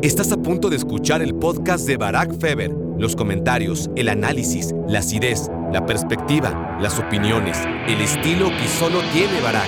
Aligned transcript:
Estás 0.00 0.30
a 0.30 0.36
punto 0.36 0.70
de 0.70 0.76
escuchar 0.76 1.22
el 1.22 1.34
podcast 1.34 1.84
de 1.84 1.96
Barack 1.96 2.38
Feber. 2.38 2.70
Los 2.98 3.16
comentarios, 3.16 3.90
el 3.96 4.08
análisis, 4.08 4.72
la 4.86 5.00
acidez, 5.00 5.50
la 5.72 5.86
perspectiva, 5.86 6.78
las 6.80 7.00
opiniones, 7.00 7.58
el 7.88 8.00
estilo 8.00 8.48
que 8.48 8.68
solo 8.78 9.00
tiene 9.12 9.40
Barack. 9.40 9.66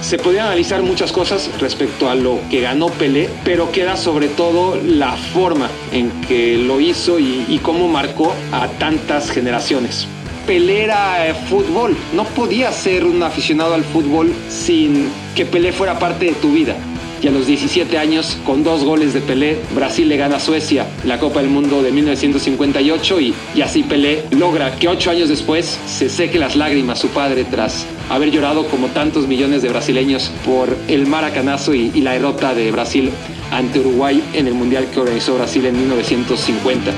Se 0.00 0.18
podían 0.18 0.46
analizar 0.46 0.82
muchas 0.82 1.12
cosas 1.12 1.48
respecto 1.60 2.10
a 2.10 2.16
lo 2.16 2.40
que 2.50 2.60
ganó 2.60 2.88
Pelé, 2.88 3.30
pero 3.44 3.70
queda 3.70 3.96
sobre 3.96 4.26
todo 4.26 4.80
la 4.84 5.12
forma 5.12 5.70
en 5.92 6.10
que 6.22 6.58
lo 6.58 6.80
hizo 6.80 7.20
y, 7.20 7.60
cómo 7.62 7.86
marcó 7.86 8.32
a 8.50 8.66
tantas 8.66 9.30
generaciones. 9.30 10.08
Pelé 10.44 10.82
era 10.82 11.28
eh, 11.28 11.34
fútbol, 11.48 11.96
no 12.16 12.24
podías 12.24 12.74
ser 12.74 13.04
un 13.04 13.22
aficionado 13.22 13.74
al 13.74 13.84
fútbol 13.84 14.34
sin 14.48 15.08
que 15.36 15.46
Pelé 15.46 15.72
fuera 15.72 16.00
parte 16.00 16.24
de 16.24 16.32
tu 16.32 16.50
vida. 16.50 16.74
Y 17.22 17.28
a 17.28 17.30
los 17.30 17.46
17 17.46 17.98
años, 17.98 18.36
con 18.44 18.64
dos 18.64 18.82
goles 18.82 19.14
de 19.14 19.20
Pelé, 19.20 19.56
Brasil 19.76 20.08
le 20.08 20.16
gana 20.16 20.36
a 20.36 20.40
Suecia 20.40 20.86
la 21.04 21.20
Copa 21.20 21.40
del 21.40 21.50
Mundo 21.50 21.80
de 21.80 21.92
1958 21.92 23.20
y, 23.20 23.34
y 23.54 23.60
así 23.60 23.84
Pelé 23.84 24.24
logra 24.32 24.74
que 24.76 24.88
ocho 24.88 25.10
años 25.10 25.28
después 25.28 25.78
se 25.86 26.08
seque 26.08 26.40
las 26.40 26.56
lágrimas 26.56 26.98
su 26.98 27.08
padre 27.08 27.44
tras 27.44 27.86
haber 28.10 28.32
llorado 28.32 28.66
como 28.66 28.88
tantos 28.88 29.28
millones 29.28 29.62
de 29.62 29.68
brasileños 29.68 30.32
por 30.44 30.76
el 30.88 31.06
maracanazo 31.06 31.74
y, 31.74 31.92
y 31.94 32.00
la 32.00 32.14
derrota 32.14 32.54
de 32.54 32.72
Brasil 32.72 33.12
ante 33.52 33.78
Uruguay 33.78 34.20
en 34.32 34.48
el 34.48 34.54
Mundial 34.54 34.88
que 34.92 34.98
organizó 34.98 35.36
Brasil 35.36 35.64
en 35.66 35.78
1950. 35.78 36.90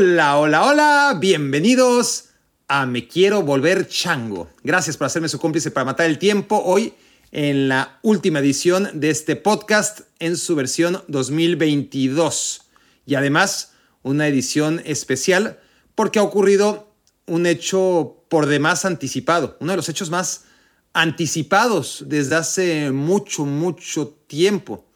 Hola, 0.00 0.38
hola, 0.38 0.64
hola, 0.64 1.18
bienvenidos 1.20 2.26
a 2.68 2.86
Me 2.86 3.08
Quiero 3.08 3.42
Volver 3.42 3.88
Chango. 3.88 4.48
Gracias 4.62 4.96
por 4.96 5.08
hacerme 5.08 5.28
su 5.28 5.40
cómplice 5.40 5.72
para 5.72 5.86
matar 5.86 6.06
el 6.06 6.20
tiempo 6.20 6.62
hoy 6.64 6.94
en 7.32 7.66
la 7.66 7.98
última 8.02 8.38
edición 8.38 8.88
de 8.94 9.10
este 9.10 9.34
podcast 9.34 10.02
en 10.20 10.36
su 10.36 10.54
versión 10.54 11.02
2022. 11.08 12.60
Y 13.06 13.16
además 13.16 13.72
una 14.04 14.28
edición 14.28 14.80
especial 14.84 15.58
porque 15.96 16.20
ha 16.20 16.22
ocurrido 16.22 16.94
un 17.26 17.46
hecho 17.46 18.22
por 18.28 18.46
demás 18.46 18.84
anticipado, 18.84 19.56
uno 19.58 19.72
de 19.72 19.78
los 19.78 19.88
hechos 19.88 20.10
más 20.10 20.44
anticipados 20.92 22.04
desde 22.06 22.36
hace 22.36 22.92
mucho, 22.92 23.44
mucho 23.44 24.16
tiempo 24.28 24.86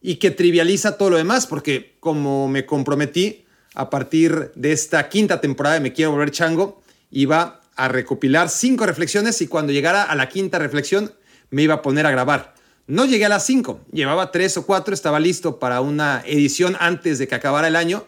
y 0.00 0.16
que 0.16 0.30
trivializa 0.30 0.98
todo 0.98 1.10
lo 1.10 1.16
demás 1.16 1.48
porque 1.48 1.96
como 1.98 2.46
me 2.46 2.64
comprometí, 2.64 3.41
a 3.74 3.90
partir 3.90 4.52
de 4.54 4.72
esta 4.72 5.08
quinta 5.08 5.40
temporada 5.40 5.74
de 5.74 5.80
Me 5.80 5.92
Quiero 5.92 6.12
Volver 6.12 6.30
Chango, 6.30 6.82
iba 7.10 7.60
a 7.76 7.88
recopilar 7.88 8.48
cinco 8.48 8.86
reflexiones 8.86 9.40
y 9.40 9.48
cuando 9.48 9.72
llegara 9.72 10.02
a 10.02 10.14
la 10.14 10.28
quinta 10.28 10.58
reflexión 10.58 11.12
me 11.50 11.62
iba 11.62 11.74
a 11.74 11.82
poner 11.82 12.06
a 12.06 12.10
grabar. 12.10 12.54
No 12.86 13.06
llegué 13.06 13.24
a 13.24 13.28
las 13.28 13.46
cinco, 13.46 13.80
llevaba 13.92 14.32
tres 14.32 14.56
o 14.56 14.66
cuatro, 14.66 14.92
estaba 14.92 15.20
listo 15.20 15.58
para 15.58 15.80
una 15.80 16.22
edición 16.26 16.76
antes 16.80 17.18
de 17.18 17.28
que 17.28 17.34
acabara 17.34 17.68
el 17.68 17.76
año, 17.76 18.04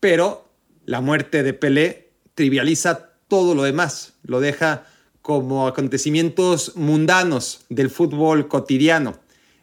pero 0.00 0.48
la 0.84 1.00
muerte 1.00 1.42
de 1.42 1.54
Pelé 1.54 2.10
trivializa 2.34 3.10
todo 3.28 3.54
lo 3.54 3.62
demás, 3.62 4.14
lo 4.24 4.40
deja 4.40 4.84
como 5.22 5.68
acontecimientos 5.68 6.76
mundanos 6.76 7.64
del 7.68 7.90
fútbol 7.90 8.48
cotidiano 8.48 9.18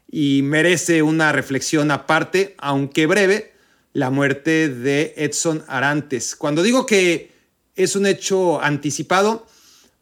y 0.09 0.41
merece 0.43 1.01
una 1.01 1.31
reflexión 1.31 1.91
aparte, 1.91 2.55
aunque 2.59 3.07
breve, 3.07 3.53
la 3.93 4.09
muerte 4.09 4.69
de 4.69 5.13
Edson 5.17 5.63
Arantes. 5.67 6.35
Cuando 6.35 6.63
digo 6.63 6.85
que 6.85 7.31
es 7.75 7.95
un 7.95 8.05
hecho 8.05 8.61
anticipado, 8.61 9.47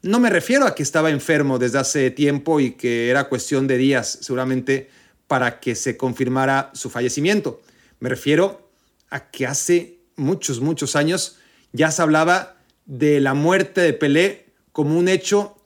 no 0.02 0.20
me 0.20 0.30
refiero 0.30 0.66
a 0.66 0.74
que 0.74 0.82
estaba 0.82 1.10
enfermo 1.10 1.58
desde 1.58 1.78
hace 1.78 2.10
tiempo 2.10 2.60
y 2.60 2.72
que 2.72 3.10
era 3.10 3.28
cuestión 3.28 3.66
de 3.66 3.76
días 3.76 4.18
seguramente 4.20 4.90
para 5.26 5.60
que 5.60 5.74
se 5.74 5.96
confirmara 5.96 6.70
su 6.74 6.90
fallecimiento. 6.90 7.60
Me 7.98 8.08
refiero 8.08 8.70
a 9.10 9.30
que 9.30 9.46
hace 9.46 9.98
muchos, 10.16 10.60
muchos 10.60 10.96
años 10.96 11.38
ya 11.72 11.90
se 11.90 12.02
hablaba 12.02 12.56
de 12.84 13.20
la 13.20 13.34
muerte 13.34 13.80
de 13.80 13.92
Pelé 13.92 14.46
como 14.72 14.98
un 14.98 15.08
hecho 15.08 15.56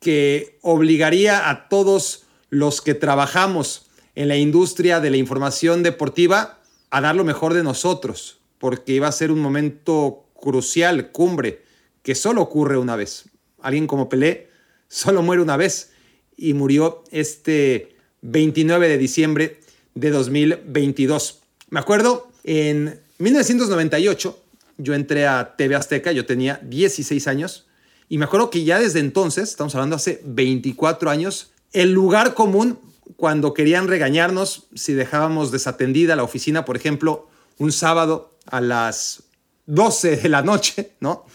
que 0.00 0.58
obligaría 0.62 1.50
a 1.50 1.68
todos 1.68 2.24
los 2.48 2.80
que 2.80 2.94
trabajamos 2.94 3.86
en 4.14 4.28
la 4.28 4.36
industria 4.36 5.00
de 5.00 5.10
la 5.10 5.16
información 5.16 5.82
deportiva 5.82 6.61
a 6.92 7.00
dar 7.00 7.16
lo 7.16 7.24
mejor 7.24 7.54
de 7.54 7.62
nosotros, 7.62 8.38
porque 8.58 8.92
iba 8.92 9.08
a 9.08 9.12
ser 9.12 9.32
un 9.32 9.40
momento 9.40 10.26
crucial, 10.38 11.10
cumbre, 11.10 11.62
que 12.02 12.14
solo 12.14 12.42
ocurre 12.42 12.76
una 12.76 12.96
vez. 12.96 13.30
Alguien 13.62 13.86
como 13.86 14.10
Pelé 14.10 14.48
solo 14.88 15.22
muere 15.22 15.40
una 15.40 15.56
vez 15.56 15.92
y 16.36 16.52
murió 16.52 17.02
este 17.10 17.96
29 18.20 18.88
de 18.88 18.98
diciembre 18.98 19.60
de 19.94 20.10
2022. 20.10 21.40
Me 21.70 21.80
acuerdo, 21.80 22.30
en 22.44 23.00
1998 23.16 24.38
yo 24.76 24.92
entré 24.92 25.26
a 25.26 25.56
TV 25.56 25.74
Azteca, 25.74 26.12
yo 26.12 26.26
tenía 26.26 26.60
16 26.62 27.26
años, 27.26 27.66
y 28.10 28.18
me 28.18 28.26
acuerdo 28.26 28.50
que 28.50 28.64
ya 28.64 28.78
desde 28.78 29.00
entonces, 29.00 29.48
estamos 29.48 29.74
hablando 29.74 29.96
hace 29.96 30.20
24 30.26 31.08
años, 31.08 31.52
el 31.72 31.92
lugar 31.92 32.34
común 32.34 32.78
cuando 33.16 33.54
querían 33.54 33.88
regañarnos 33.88 34.68
si 34.74 34.94
dejábamos 34.94 35.50
desatendida 35.50 36.16
la 36.16 36.22
oficina, 36.22 36.64
por 36.64 36.76
ejemplo, 36.76 37.28
un 37.58 37.72
sábado 37.72 38.36
a 38.46 38.60
las 38.60 39.24
12 39.66 40.16
de 40.16 40.28
la 40.28 40.42
noche, 40.42 40.92
¿no? 41.00 41.26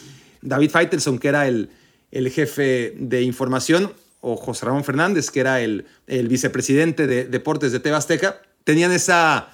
David 0.42 0.72
Feitelson, 0.72 1.20
que 1.20 1.28
era 1.28 1.48
el, 1.48 1.70
el 2.12 2.30
jefe 2.30 2.94
de 2.98 3.22
información, 3.22 3.94
o 4.22 4.36
José 4.36 4.66
Ramón 4.66 4.84
Fernández, 4.84 5.30
que 5.30 5.40
era 5.40 5.62
el, 5.62 5.86
el 6.08 6.28
vicepresidente 6.28 7.08
de 7.08 7.26
deportes 7.26 7.72
de 7.72 7.80
Tebasteca, 7.80 8.42
tenían 8.64 8.92
esa, 8.92 9.50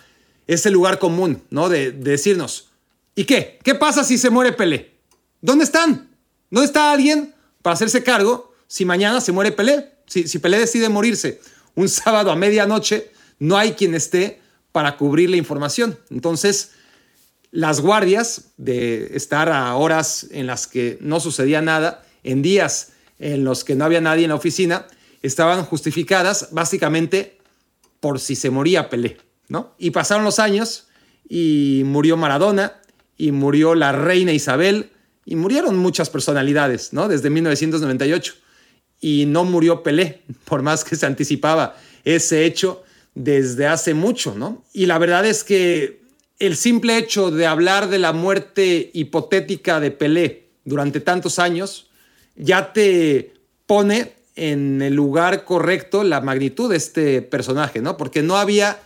ese 0.48 0.72
lugar 0.72 1.00
común, 1.00 1.44
¿no? 1.50 1.70
De, 1.70 1.92
de, 1.92 2.12
decirnos, 2.12 2.70
¿y 3.16 3.26
qué? 3.26 3.60
¿Qué 3.64 3.76
pasa 3.76 4.04
si 4.04 4.18
se 4.18 4.30
muere 4.30 4.54
Pelé? 4.54 4.96
¿Dónde 5.42 5.66
están? 5.66 6.10
¿Dónde 6.50 6.68
está 6.68 6.92
alguien 6.92 7.34
para 7.62 7.74
hacerse 7.74 8.04
cargo 8.04 8.54
si 8.68 8.86
mañana 8.86 9.22
se 9.22 9.32
muere 9.32 9.52
Pelé? 9.52 9.92
Si, 10.08 10.28
si 10.28 10.40
Pelé 10.40 10.60
decide 10.60 10.90
morirse 10.90 11.40
un 11.76 11.90
sábado 11.90 12.32
a 12.32 12.36
medianoche, 12.36 13.12
no 13.40 13.58
hay 13.58 13.74
quien 13.74 13.96
esté 13.96 14.42
para 14.72 14.98
cubrir 14.98 15.30
la 15.30 15.38
información. 15.38 15.98
Entonces, 16.10 16.72
las 17.52 17.82
guardias 17.82 18.52
de 18.58 19.16
estar 19.16 19.50
a 19.50 19.76
horas 19.76 20.28
en 20.32 20.48
las 20.48 20.68
que 20.68 20.98
no 21.02 21.20
sucedía 21.20 21.62
nada, 21.62 22.04
en 22.24 22.42
días 22.42 22.94
en 23.20 23.44
los 23.44 23.64
que 23.64 23.76
no 23.76 23.86
había 23.86 24.02
nadie 24.02 24.24
en 24.24 24.30
la 24.30 24.36
oficina, 24.36 24.88
estaban 25.22 25.64
justificadas 25.64 26.50
básicamente 26.52 27.38
por 28.00 28.20
si 28.20 28.36
se 28.36 28.50
moría 28.50 28.90
Pelé, 28.90 29.18
¿no? 29.48 29.76
Y 29.78 29.92
pasaron 29.92 30.26
los 30.26 30.40
años 30.40 30.88
y 31.30 31.84
murió 31.86 32.18
Maradona 32.18 32.82
y 33.18 33.32
murió 33.32 33.76
la 33.76 33.92
reina 33.92 34.34
Isabel 34.34 34.92
y 35.26 35.36
murieron 35.36 35.78
muchas 35.78 36.10
personalidades, 36.10 36.92
¿no? 36.92 37.08
Desde 37.08 37.30
1998 37.30 38.34
y 39.04 39.26
no 39.26 39.44
murió 39.44 39.84
Pelé, 39.84 40.22
por 40.46 40.62
más 40.62 40.84
que 40.86 40.96
se 40.96 41.06
anticipaba 41.06 41.76
ese 42.06 42.46
hecho 42.46 42.84
desde 43.14 43.68
hace 43.68 43.94
mucho, 43.94 44.34
¿no? 44.34 44.64
Y 44.74 44.88
la 44.88 44.98
verdad 44.98 45.26
es 45.26 45.44
que 45.44 46.02
el 46.40 46.56
simple 46.56 46.98
hecho 46.98 47.30
de 47.30 47.46
hablar 47.46 47.90
de 47.90 48.00
la 48.00 48.14
muerte 48.14 48.90
hipotética 48.94 49.80
de 49.80 49.92
Pelé 49.92 50.48
durante 50.64 51.02
tantos 51.02 51.38
años 51.38 51.90
ya 52.36 52.74
te 52.74 53.34
pone 53.68 54.14
en 54.36 54.82
el 54.82 54.96
lugar 54.96 55.44
correcto 55.44 56.04
la 56.04 56.22
magnitud 56.22 56.72
de 56.72 56.78
este 56.78 57.22
personaje, 57.22 57.82
¿no? 57.82 57.98
Porque 57.98 58.24
no 58.24 58.38
había 58.38 58.80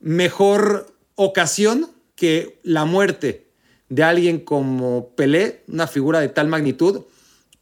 mejor 0.00 0.94
ocasión 1.16 1.90
que 2.14 2.60
la 2.62 2.84
muerte 2.84 3.46
de 3.88 4.02
alguien 4.02 4.38
como 4.38 5.08
Pelé, 5.16 5.62
una 5.66 5.86
figura 5.86 6.20
de 6.20 6.28
tal 6.28 6.46
magnitud, 6.46 7.02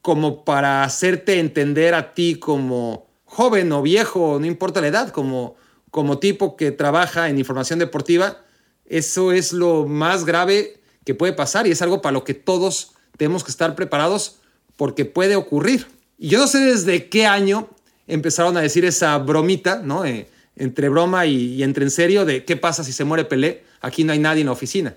como 0.04 0.44
para 0.44 0.84
hacerte 0.84 1.38
entender 1.38 1.94
a 1.94 2.12
ti 2.12 2.34
como 2.34 3.06
joven 3.24 3.72
o 3.72 3.80
viejo, 3.80 4.36
no 4.38 4.44
importa 4.44 4.82
la 4.82 4.88
edad, 4.88 5.08
como, 5.08 5.56
como 5.90 6.18
tipo 6.18 6.58
que 6.58 6.72
trabaja 6.72 7.30
en 7.30 7.38
información 7.38 7.78
deportiva, 7.78 8.44
eso 8.84 9.32
es 9.32 9.54
lo 9.54 9.86
más 9.86 10.26
grave 10.26 10.78
que 11.06 11.14
puede 11.14 11.32
pasar 11.32 11.66
y 11.66 11.70
es 11.70 11.80
algo 11.80 12.02
para 12.02 12.12
lo 12.12 12.22
que 12.22 12.34
todos 12.34 12.92
tenemos 13.16 13.44
que 13.44 13.50
estar 13.50 13.74
preparados 13.74 14.40
porque 14.76 15.06
puede 15.06 15.36
ocurrir. 15.36 15.86
Y 16.18 16.28
yo 16.28 16.38
no 16.38 16.48
sé 16.48 16.58
desde 16.58 17.08
qué 17.08 17.24
año 17.24 17.70
empezaron 18.06 18.58
a 18.58 18.60
decir 18.60 18.84
esa 18.84 19.16
bromita, 19.16 19.80
¿no? 19.82 20.04
Eh, 20.04 20.28
entre 20.54 20.90
broma 20.90 21.24
y, 21.24 21.54
y, 21.54 21.62
entre 21.62 21.82
en 21.82 21.90
serio 21.90 22.26
de 22.26 22.44
qué 22.44 22.58
pasa 22.58 22.84
si 22.84 22.92
se 22.92 23.04
muere 23.04 23.24
Pelé, 23.24 23.64
aquí 23.80 24.04
no 24.04 24.12
hay 24.12 24.18
nadie 24.18 24.42
en 24.42 24.48
la 24.48 24.52
oficina. 24.52 24.96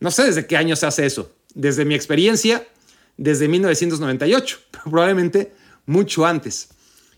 No 0.00 0.10
sé 0.10 0.24
desde 0.24 0.46
qué 0.46 0.56
año 0.56 0.74
se 0.74 0.86
hace 0.86 1.04
eso. 1.04 1.32
Desde 1.54 1.84
mi 1.84 1.94
experiencia, 1.94 2.66
desde 3.18 3.48
1998, 3.48 4.58
probablemente 4.84 5.52
mucho 5.84 6.24
antes. 6.24 6.70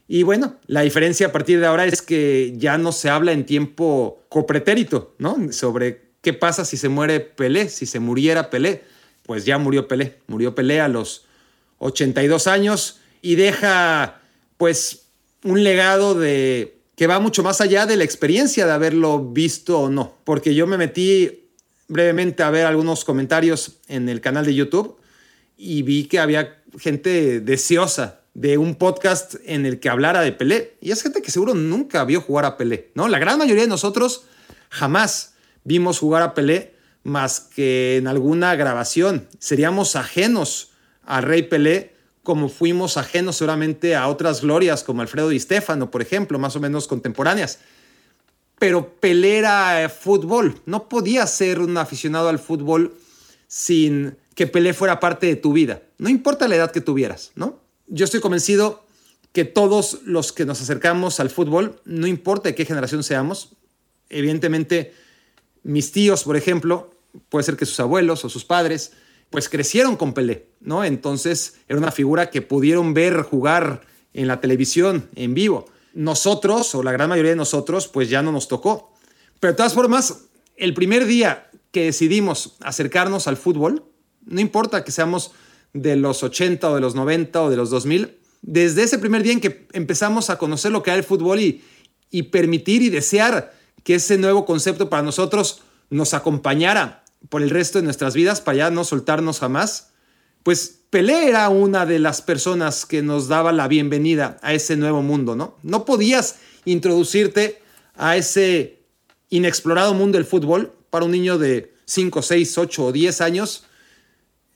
Y 0.08 0.24
bueno, 0.24 0.56
la 0.66 0.80
diferencia 0.80 1.28
a 1.28 1.32
partir 1.32 1.60
de 1.60 1.66
ahora 1.66 1.84
es 1.84 2.02
que 2.02 2.52
ya 2.56 2.76
no 2.78 2.90
se 2.90 3.08
habla 3.08 3.30
en 3.30 3.46
tiempo 3.46 4.24
copretérito, 4.28 5.14
¿no? 5.18 5.52
Sobre 5.52 6.10
qué 6.20 6.32
pasa 6.32 6.64
si 6.64 6.76
se 6.76 6.88
muere 6.88 7.20
Pelé, 7.20 7.68
si 7.68 7.86
se 7.86 8.00
muriera 8.00 8.50
Pelé. 8.50 8.82
Pues 9.22 9.44
ya 9.44 9.58
murió 9.58 9.86
Pelé, 9.86 10.18
murió 10.26 10.56
Pelé 10.56 10.80
a 10.80 10.88
los 10.88 11.26
82 11.78 12.48
años 12.48 12.98
y 13.22 13.36
deja 13.36 14.20
pues 14.56 15.06
un 15.44 15.62
legado 15.62 16.14
de 16.14 16.80
que 16.96 17.06
va 17.06 17.20
mucho 17.20 17.44
más 17.44 17.60
allá 17.60 17.86
de 17.86 17.96
la 17.96 18.04
experiencia 18.04 18.66
de 18.66 18.72
haberlo 18.72 19.30
visto 19.30 19.80
o 19.80 19.88
no, 19.88 20.18
porque 20.24 20.54
yo 20.54 20.66
me 20.66 20.76
metí 20.76 21.50
brevemente 21.86 22.42
a 22.42 22.50
ver 22.50 22.66
algunos 22.66 23.04
comentarios 23.04 23.78
en 23.88 24.08
el 24.08 24.20
canal 24.20 24.44
de 24.44 24.54
YouTube 24.54 25.00
y 25.60 25.82
vi 25.82 26.04
que 26.04 26.18
había 26.18 26.62
gente 26.78 27.40
deseosa 27.40 28.20
de 28.32 28.56
un 28.56 28.76
podcast 28.76 29.34
en 29.44 29.66
el 29.66 29.78
que 29.78 29.90
hablara 29.90 30.22
de 30.22 30.32
Pelé. 30.32 30.78
Y 30.80 30.90
es 30.90 31.02
gente 31.02 31.20
que 31.20 31.30
seguro 31.30 31.52
nunca 31.54 32.02
vio 32.04 32.22
jugar 32.22 32.46
a 32.46 32.56
Pelé, 32.56 32.90
¿no? 32.94 33.08
La 33.08 33.18
gran 33.18 33.38
mayoría 33.38 33.64
de 33.64 33.68
nosotros 33.68 34.24
jamás 34.70 35.34
vimos 35.64 35.98
jugar 35.98 36.22
a 36.22 36.32
Pelé 36.32 36.74
más 37.02 37.40
que 37.40 37.98
en 37.98 38.06
alguna 38.06 38.54
grabación. 38.56 39.28
Seríamos 39.38 39.96
ajenos 39.96 40.70
al 41.04 41.24
Rey 41.24 41.42
Pelé 41.42 41.94
como 42.22 42.48
fuimos 42.48 42.96
ajenos 42.96 43.36
seguramente 43.36 43.96
a 43.96 44.08
otras 44.08 44.40
glorias 44.40 44.82
como 44.82 45.02
Alfredo 45.02 45.28
Di 45.28 45.40
Stefano, 45.40 45.90
por 45.90 46.00
ejemplo, 46.00 46.38
más 46.38 46.56
o 46.56 46.60
menos 46.60 46.88
contemporáneas. 46.88 47.58
Pero 48.58 48.94
Pelé 48.94 49.38
era 49.38 49.90
fútbol. 49.90 50.62
No 50.64 50.88
podía 50.88 51.26
ser 51.26 51.60
un 51.60 51.76
aficionado 51.76 52.30
al 52.30 52.38
fútbol 52.38 52.96
sin 53.46 54.16
que 54.34 54.46
Pelé 54.46 54.74
fuera 54.74 55.00
parte 55.00 55.26
de 55.26 55.36
tu 55.36 55.52
vida. 55.52 55.82
No 55.98 56.08
importa 56.08 56.48
la 56.48 56.56
edad 56.56 56.70
que 56.70 56.80
tuvieras, 56.80 57.32
¿no? 57.34 57.60
Yo 57.86 58.04
estoy 58.04 58.20
convencido 58.20 58.84
que 59.32 59.44
todos 59.44 60.00
los 60.04 60.32
que 60.32 60.44
nos 60.44 60.60
acercamos 60.60 61.20
al 61.20 61.30
fútbol, 61.30 61.80
no 61.84 62.06
importa 62.06 62.48
de 62.48 62.54
qué 62.54 62.64
generación 62.64 63.02
seamos, 63.02 63.56
evidentemente 64.08 64.94
mis 65.62 65.92
tíos, 65.92 66.24
por 66.24 66.36
ejemplo, 66.36 66.94
puede 67.28 67.44
ser 67.44 67.56
que 67.56 67.66
sus 67.66 67.80
abuelos 67.80 68.24
o 68.24 68.28
sus 68.28 68.44
padres, 68.44 68.92
pues 69.30 69.48
crecieron 69.48 69.96
con 69.96 70.12
Pelé, 70.12 70.48
¿no? 70.60 70.84
Entonces 70.84 71.56
era 71.68 71.78
una 71.78 71.92
figura 71.92 72.30
que 72.30 72.42
pudieron 72.42 72.94
ver 72.94 73.22
jugar 73.22 73.82
en 74.12 74.26
la 74.26 74.40
televisión, 74.40 75.08
en 75.14 75.34
vivo. 75.34 75.66
Nosotros, 75.92 76.74
o 76.74 76.82
la 76.82 76.92
gran 76.92 77.08
mayoría 77.08 77.30
de 77.32 77.36
nosotros, 77.36 77.88
pues 77.88 78.08
ya 78.08 78.22
no 78.22 78.32
nos 78.32 78.48
tocó. 78.48 78.92
Pero 79.38 79.52
de 79.52 79.56
todas 79.56 79.74
formas, 79.74 80.24
el 80.56 80.74
primer 80.74 81.06
día 81.06 81.50
que 81.70 81.84
decidimos 81.84 82.56
acercarnos 82.60 83.28
al 83.28 83.36
fútbol, 83.36 83.84
no 84.26 84.40
importa 84.40 84.84
que 84.84 84.92
seamos 84.92 85.32
de 85.72 85.96
los 85.96 86.22
80 86.22 86.70
o 86.70 86.74
de 86.74 86.80
los 86.80 86.94
90 86.94 87.42
o 87.42 87.50
de 87.50 87.56
los 87.56 87.70
2000, 87.70 88.16
desde 88.42 88.82
ese 88.82 88.98
primer 88.98 89.22
día 89.22 89.32
en 89.32 89.40
que 89.40 89.66
empezamos 89.72 90.30
a 90.30 90.38
conocer 90.38 90.72
lo 90.72 90.82
que 90.82 90.90
era 90.90 90.98
el 90.98 91.04
fútbol 91.04 91.40
y, 91.40 91.62
y 92.10 92.24
permitir 92.24 92.82
y 92.82 92.88
desear 92.88 93.54
que 93.84 93.96
ese 93.96 94.18
nuevo 94.18 94.44
concepto 94.44 94.90
para 94.90 95.02
nosotros 95.02 95.62
nos 95.90 96.14
acompañara 96.14 97.04
por 97.28 97.42
el 97.42 97.50
resto 97.50 97.78
de 97.78 97.84
nuestras 97.84 98.14
vidas 98.14 98.40
para 98.40 98.58
ya 98.58 98.70
no 98.70 98.84
soltarnos 98.84 99.40
jamás, 99.40 99.90
pues 100.42 100.80
Pelé 100.90 101.28
era 101.28 101.48
una 101.50 101.86
de 101.86 102.00
las 102.00 102.20
personas 102.20 102.84
que 102.84 103.00
nos 103.00 103.28
daba 103.28 103.52
la 103.52 103.68
bienvenida 103.68 104.38
a 104.42 104.54
ese 104.54 104.76
nuevo 104.76 105.02
mundo, 105.02 105.36
¿no? 105.36 105.56
No 105.62 105.84
podías 105.84 106.40
introducirte 106.64 107.62
a 107.94 108.16
ese 108.16 108.80
inexplorado 109.28 109.94
mundo 109.94 110.18
del 110.18 110.26
fútbol 110.26 110.72
para 110.90 111.04
un 111.04 111.12
niño 111.12 111.38
de 111.38 111.72
5, 111.84 112.22
6, 112.22 112.58
8 112.58 112.86
o 112.86 112.92
10 112.92 113.20
años. 113.20 113.64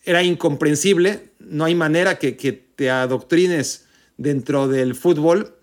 Era 0.05 0.23
incomprensible, 0.23 1.31
no 1.41 1.65
hay 1.65 1.75
manera 1.75 2.19
que, 2.19 2.37
que 2.37 2.53
te 2.53 2.91
adoctrines 2.91 3.87
dentro 4.17 4.69
del 4.69 4.95
fútbol 4.95 5.57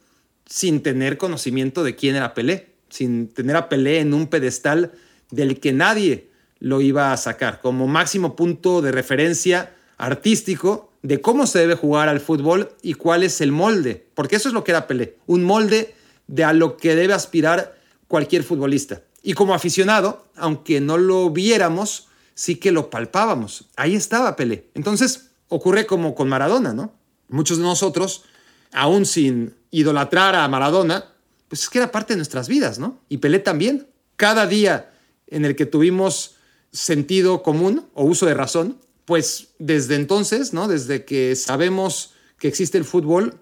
sin 0.45 0.83
tener 0.83 1.17
conocimiento 1.17 1.83
de 1.83 1.95
quién 1.95 2.15
era 2.15 2.33
Pelé, 2.33 2.73
sin 2.89 3.29
tener 3.29 3.55
a 3.55 3.69
Pelé 3.69 3.99
en 3.99 4.13
un 4.13 4.27
pedestal 4.27 4.91
del 5.29 5.59
que 5.59 5.71
nadie 5.71 6.29
lo 6.59 6.81
iba 6.81 7.13
a 7.13 7.17
sacar 7.17 7.61
como 7.61 7.87
máximo 7.87 8.35
punto 8.35 8.81
de 8.81 8.91
referencia 8.91 9.73
artístico 9.97 10.91
de 11.01 11.21
cómo 11.21 11.47
se 11.47 11.59
debe 11.59 11.75
jugar 11.75 12.09
al 12.09 12.19
fútbol 12.19 12.69
y 12.81 12.93
cuál 12.93 13.23
es 13.23 13.41
el 13.41 13.51
molde, 13.51 14.05
porque 14.13 14.35
eso 14.35 14.49
es 14.49 14.53
lo 14.53 14.63
que 14.63 14.71
era 14.71 14.87
Pelé, 14.87 15.17
un 15.25 15.43
molde 15.43 15.95
de 16.27 16.43
a 16.43 16.53
lo 16.53 16.77
que 16.77 16.95
debe 16.95 17.13
aspirar 17.13 17.75
cualquier 18.07 18.43
futbolista. 18.43 19.01
Y 19.23 19.33
como 19.33 19.53
aficionado, 19.53 20.27
aunque 20.35 20.81
no 20.81 20.97
lo 20.97 21.29
viéramos, 21.29 22.07
sí 22.33 22.55
que 22.55 22.71
lo 22.71 22.89
palpábamos. 22.89 23.65
Ahí 23.75 23.95
estaba 23.95 24.35
Pelé. 24.35 24.69
Entonces, 24.73 25.31
ocurre 25.47 25.85
como 25.85 26.15
con 26.15 26.29
Maradona, 26.29 26.73
¿no? 26.73 26.93
Muchos 27.29 27.57
de 27.57 27.63
nosotros, 27.63 28.23
aún 28.71 29.05
sin 29.05 29.53
idolatrar 29.71 30.35
a 30.35 30.47
Maradona, 30.47 31.05
pues 31.47 31.63
es 31.63 31.69
que 31.69 31.79
era 31.79 31.91
parte 31.91 32.13
de 32.13 32.17
nuestras 32.17 32.47
vidas, 32.47 32.79
¿no? 32.79 32.99
Y 33.09 33.17
Pelé 33.17 33.39
también. 33.39 33.87
Cada 34.15 34.47
día 34.47 34.91
en 35.27 35.45
el 35.45 35.55
que 35.55 35.65
tuvimos 35.65 36.35
sentido 36.71 37.43
común 37.43 37.87
o 37.93 38.05
uso 38.05 38.25
de 38.25 38.33
razón, 38.33 38.77
pues 39.05 39.49
desde 39.59 39.95
entonces, 39.95 40.53
¿no? 40.53 40.67
Desde 40.67 41.05
que 41.05 41.35
sabemos 41.35 42.13
que 42.37 42.47
existe 42.47 42.77
el 42.77 42.85
fútbol, 42.85 43.39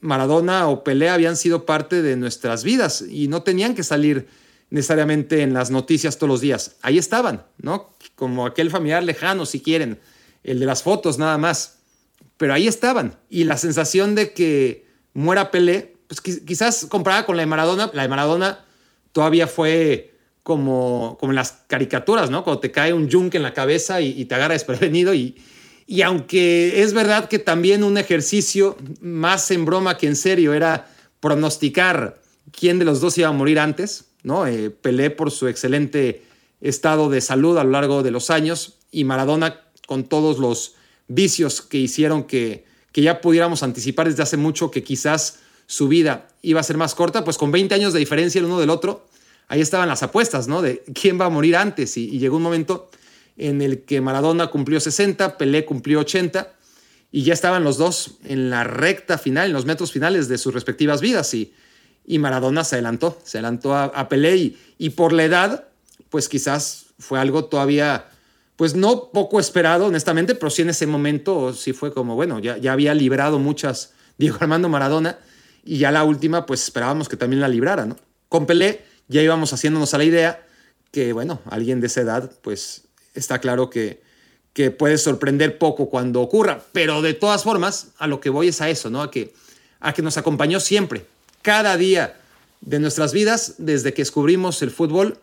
Maradona 0.00 0.68
o 0.68 0.84
Pelé 0.84 1.08
habían 1.08 1.36
sido 1.36 1.66
parte 1.66 2.02
de 2.02 2.16
nuestras 2.16 2.64
vidas 2.64 3.04
y 3.08 3.28
no 3.28 3.42
tenían 3.42 3.74
que 3.74 3.82
salir 3.82 4.28
necesariamente 4.70 5.42
en 5.42 5.52
las 5.52 5.70
noticias 5.70 6.18
todos 6.18 6.28
los 6.28 6.40
días. 6.40 6.76
Ahí 6.82 6.98
estaban, 6.98 7.44
¿no? 7.58 7.94
Como 8.14 8.46
aquel 8.46 8.70
familiar 8.70 9.02
lejano, 9.02 9.46
si 9.46 9.60
quieren, 9.60 9.98
el 10.42 10.58
de 10.60 10.66
las 10.66 10.82
fotos 10.82 11.18
nada 11.18 11.38
más. 11.38 11.78
Pero 12.36 12.54
ahí 12.54 12.66
estaban. 12.66 13.16
Y 13.30 13.44
la 13.44 13.56
sensación 13.56 14.14
de 14.14 14.32
que 14.32 14.86
muera 15.14 15.50
Pelé, 15.50 15.96
pues 16.08 16.20
quizás 16.20 16.86
comparada 16.86 17.26
con 17.26 17.36
la 17.36 17.42
de 17.42 17.46
Maradona, 17.46 17.90
la 17.92 18.02
de 18.02 18.08
Maradona 18.08 18.64
todavía 19.12 19.46
fue 19.46 20.14
como, 20.42 21.16
como 21.18 21.32
en 21.32 21.36
las 21.36 21.64
caricaturas, 21.66 22.30
¿no? 22.30 22.44
Cuando 22.44 22.60
te 22.60 22.70
cae 22.70 22.92
un 22.92 23.08
yunque 23.08 23.38
en 23.38 23.42
la 23.42 23.54
cabeza 23.54 24.00
y, 24.00 24.24
te 24.26 24.34
agarra 24.34 24.52
desprevenido 24.54 25.14
y, 25.14 25.36
y 25.86 26.02
aunque 26.02 26.82
es 26.82 26.92
verdad 26.92 27.28
que 27.28 27.38
también 27.38 27.82
un 27.82 27.98
ejercicio 27.98 28.76
más 29.00 29.50
en 29.50 29.64
broma 29.64 29.96
que 29.96 30.06
en 30.06 30.16
serio 30.16 30.54
era 30.54 30.88
pronosticar 31.20 32.20
quién 32.52 32.78
de 32.78 32.84
los 32.84 33.00
dos 33.00 33.18
iba 33.18 33.28
a 33.28 33.32
morir 33.32 33.58
antes, 33.58 34.05
Eh, 34.46 34.70
Pelé 34.70 35.10
por 35.10 35.30
su 35.30 35.46
excelente 35.46 36.22
estado 36.60 37.08
de 37.08 37.20
salud 37.20 37.56
a 37.58 37.64
lo 37.64 37.70
largo 37.70 38.02
de 38.02 38.10
los 38.10 38.30
años 38.30 38.78
y 38.90 39.04
Maradona 39.04 39.60
con 39.86 40.04
todos 40.04 40.38
los 40.38 40.74
vicios 41.06 41.62
que 41.62 41.78
hicieron 41.78 42.24
que, 42.24 42.64
que 42.90 43.02
ya 43.02 43.20
pudiéramos 43.20 43.62
anticipar 43.62 44.08
desde 44.08 44.24
hace 44.24 44.36
mucho 44.36 44.70
que 44.70 44.82
quizás 44.82 45.38
su 45.66 45.86
vida 45.86 46.28
iba 46.42 46.58
a 46.58 46.64
ser 46.64 46.76
más 46.76 46.94
corta, 46.94 47.24
pues 47.24 47.38
con 47.38 47.52
20 47.52 47.74
años 47.74 47.92
de 47.92 48.00
diferencia 48.00 48.40
el 48.40 48.46
uno 48.46 48.58
del 48.58 48.70
otro, 48.70 49.06
ahí 49.46 49.60
estaban 49.60 49.88
las 49.88 50.02
apuestas, 50.02 50.48
¿no? 50.48 50.60
De 50.60 50.82
quién 50.94 51.20
va 51.20 51.26
a 51.26 51.30
morir 51.30 51.56
antes. 51.56 51.96
Y, 51.96 52.18
llegó 52.18 52.36
un 52.36 52.42
momento 52.42 52.90
en 53.36 53.62
el 53.62 53.82
que 53.82 54.00
Maradona 54.00 54.48
cumplió 54.48 54.80
60, 54.80 55.38
Pelé 55.38 55.64
cumplió 55.64 56.00
80 56.00 56.52
y 57.12 57.22
ya 57.22 57.32
estaban 57.32 57.62
los 57.62 57.78
dos 57.78 58.18
en 58.24 58.50
la 58.50 58.64
recta 58.64 59.18
final, 59.18 59.48
en 59.48 59.52
los 59.52 59.66
metros 59.66 59.92
finales 59.92 60.28
de 60.28 60.38
sus 60.38 60.52
respectivas 60.52 61.00
vidas. 61.00 61.32
Y, 61.34 61.52
y 62.06 62.18
Maradona 62.18 62.62
se 62.62 62.76
adelantó, 62.76 63.18
se 63.24 63.38
adelantó 63.38 63.74
a, 63.74 64.08
Pelé 64.08 64.54
y, 64.78 64.90
por 64.90 65.12
la 65.12 65.24
edad, 65.24 65.68
pues 66.08 66.28
quizás 66.28 66.86
fue 66.98 67.18
algo 67.18 67.46
todavía, 67.46 68.06
pues 68.54 68.74
no 68.74 69.10
poco 69.10 69.40
esperado, 69.40 69.86
honestamente, 69.86 70.36
pero 70.36 70.50
sí 70.50 70.62
en 70.62 70.70
ese 70.70 70.86
momento 70.86 71.52
sí 71.52 71.72
fue 71.72 71.92
como, 71.92 72.14
bueno, 72.14 72.38
ya, 72.38 72.56
ya 72.58 72.72
había 72.72 72.94
librado 72.94 73.40
muchas 73.40 73.92
Diego 74.18 74.38
Armando 74.40 74.68
Maradona 74.68 75.18
y 75.64 75.78
ya 75.78 75.90
la 75.90 76.04
última, 76.04 76.46
pues 76.46 76.62
esperábamos 76.62 77.08
que 77.08 77.16
también 77.16 77.40
la 77.40 77.48
librara, 77.48 77.86
¿no? 77.86 77.96
Con 78.28 78.46
Pelé 78.46 78.84
ya 79.08 79.20
íbamos 79.20 79.52
haciéndonos 79.52 79.92
a 79.92 79.98
la 79.98 80.04
idea 80.04 80.46
que, 80.92 81.12
bueno, 81.12 81.40
alguien 81.50 81.80
de 81.80 81.88
esa 81.88 82.02
edad, 82.02 82.30
pues 82.42 82.84
está 83.14 83.40
claro 83.40 83.68
que, 83.68 84.00
que 84.52 84.70
puede 84.70 84.96
sorprender 84.96 85.58
poco 85.58 85.90
cuando 85.90 86.20
ocurra, 86.20 86.62
pero 86.72 87.02
de 87.02 87.14
todas 87.14 87.42
formas, 87.42 87.88
a 87.98 88.06
lo 88.06 88.20
que 88.20 88.30
voy 88.30 88.48
es 88.48 88.60
a 88.60 88.70
eso, 88.70 88.90
¿no? 88.90 89.02
A 89.02 89.10
que, 89.10 89.34
a 89.80 89.92
que 89.92 90.02
nos 90.02 90.16
acompañó 90.16 90.60
siempre, 90.60 91.04
cada 91.46 91.76
día 91.76 92.16
de 92.60 92.80
nuestras 92.80 93.12
vidas, 93.12 93.54
desde 93.58 93.94
que 93.94 94.02
descubrimos 94.02 94.62
el 94.62 94.72
fútbol, 94.72 95.20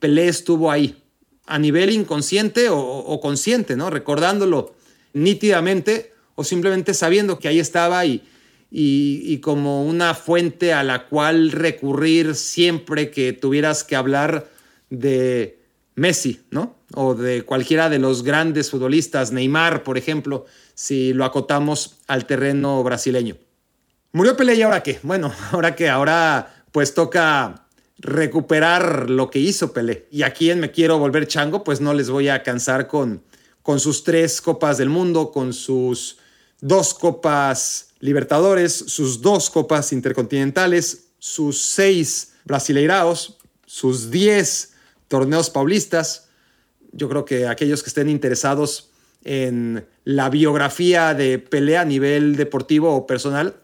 Pelé 0.00 0.28
estuvo 0.28 0.70
ahí, 0.70 1.02
a 1.46 1.58
nivel 1.58 1.88
inconsciente 1.88 2.66
o, 2.70 3.18
consciente, 3.22 3.74
¿no? 3.74 3.88
Recordándolo 3.88 4.74
nítidamente 5.14 6.12
o 6.34 6.44
simplemente 6.44 6.92
sabiendo 6.92 7.38
que 7.38 7.48
ahí 7.48 7.58
estaba 7.58 8.04
y, 8.04 8.22
y, 8.70 9.38
como 9.38 9.86
una 9.86 10.12
fuente 10.12 10.74
a 10.74 10.82
la 10.82 11.06
cual 11.06 11.52
recurrir 11.52 12.34
siempre 12.34 13.10
que 13.10 13.32
tuvieras 13.32 13.82
que 13.82 13.96
hablar 13.96 14.50
de 14.90 15.58
Messi, 15.94 16.42
¿no? 16.50 16.76
O 16.92 17.14
de 17.14 17.44
cualquiera 17.44 17.88
de 17.88 17.98
los 17.98 18.24
grandes 18.24 18.68
futbolistas, 18.68 19.32
Neymar, 19.32 19.84
por 19.84 19.96
ejemplo, 19.96 20.44
si 20.74 21.14
lo 21.14 21.24
acotamos 21.24 21.96
al 22.08 22.26
terreno 22.26 22.82
brasileño. 22.82 23.38
Murió 24.14 24.36
Pelé 24.36 24.56
y 24.56 24.62
ahora 24.62 24.82
qué? 24.82 25.00
Bueno, 25.02 25.32
ahora 25.52 25.74
que 25.74 25.88
ahora 25.88 26.64
pues 26.70 26.94
toca 26.94 27.66
recuperar 27.98 29.08
lo 29.08 29.30
que 29.30 29.38
hizo 29.38 29.72
Pelé. 29.72 30.06
Y 30.10 30.22
aquí 30.22 30.50
en 30.50 30.60
Me 30.60 30.70
Quiero 30.70 30.98
Volver 30.98 31.26
Chango, 31.26 31.64
pues 31.64 31.80
no 31.80 31.94
les 31.94 32.10
voy 32.10 32.28
a 32.28 32.42
cansar 32.42 32.88
con, 32.88 33.22
con 33.62 33.80
sus 33.80 34.04
tres 34.04 34.40
copas 34.40 34.76
del 34.76 34.90
mundo, 34.90 35.30
con 35.30 35.52
sus 35.52 36.18
dos 36.60 36.94
copas 36.94 37.88
Libertadores, 38.00 38.72
sus 38.72 39.22
dos 39.22 39.48
copas 39.48 39.92
intercontinentales, 39.92 41.10
sus 41.20 41.62
seis 41.62 42.32
brasileiraos, 42.44 43.38
sus 43.64 44.10
diez 44.10 44.72
torneos 45.06 45.50
paulistas. 45.50 46.28
Yo 46.90 47.08
creo 47.08 47.24
que 47.24 47.46
aquellos 47.46 47.82
que 47.82 47.90
estén 47.90 48.08
interesados 48.08 48.90
en 49.22 49.86
la 50.04 50.30
biografía 50.30 51.14
de 51.14 51.38
pelea 51.38 51.82
a 51.82 51.84
nivel 51.84 52.34
deportivo 52.34 52.92
o 52.92 53.06
personal, 53.06 53.61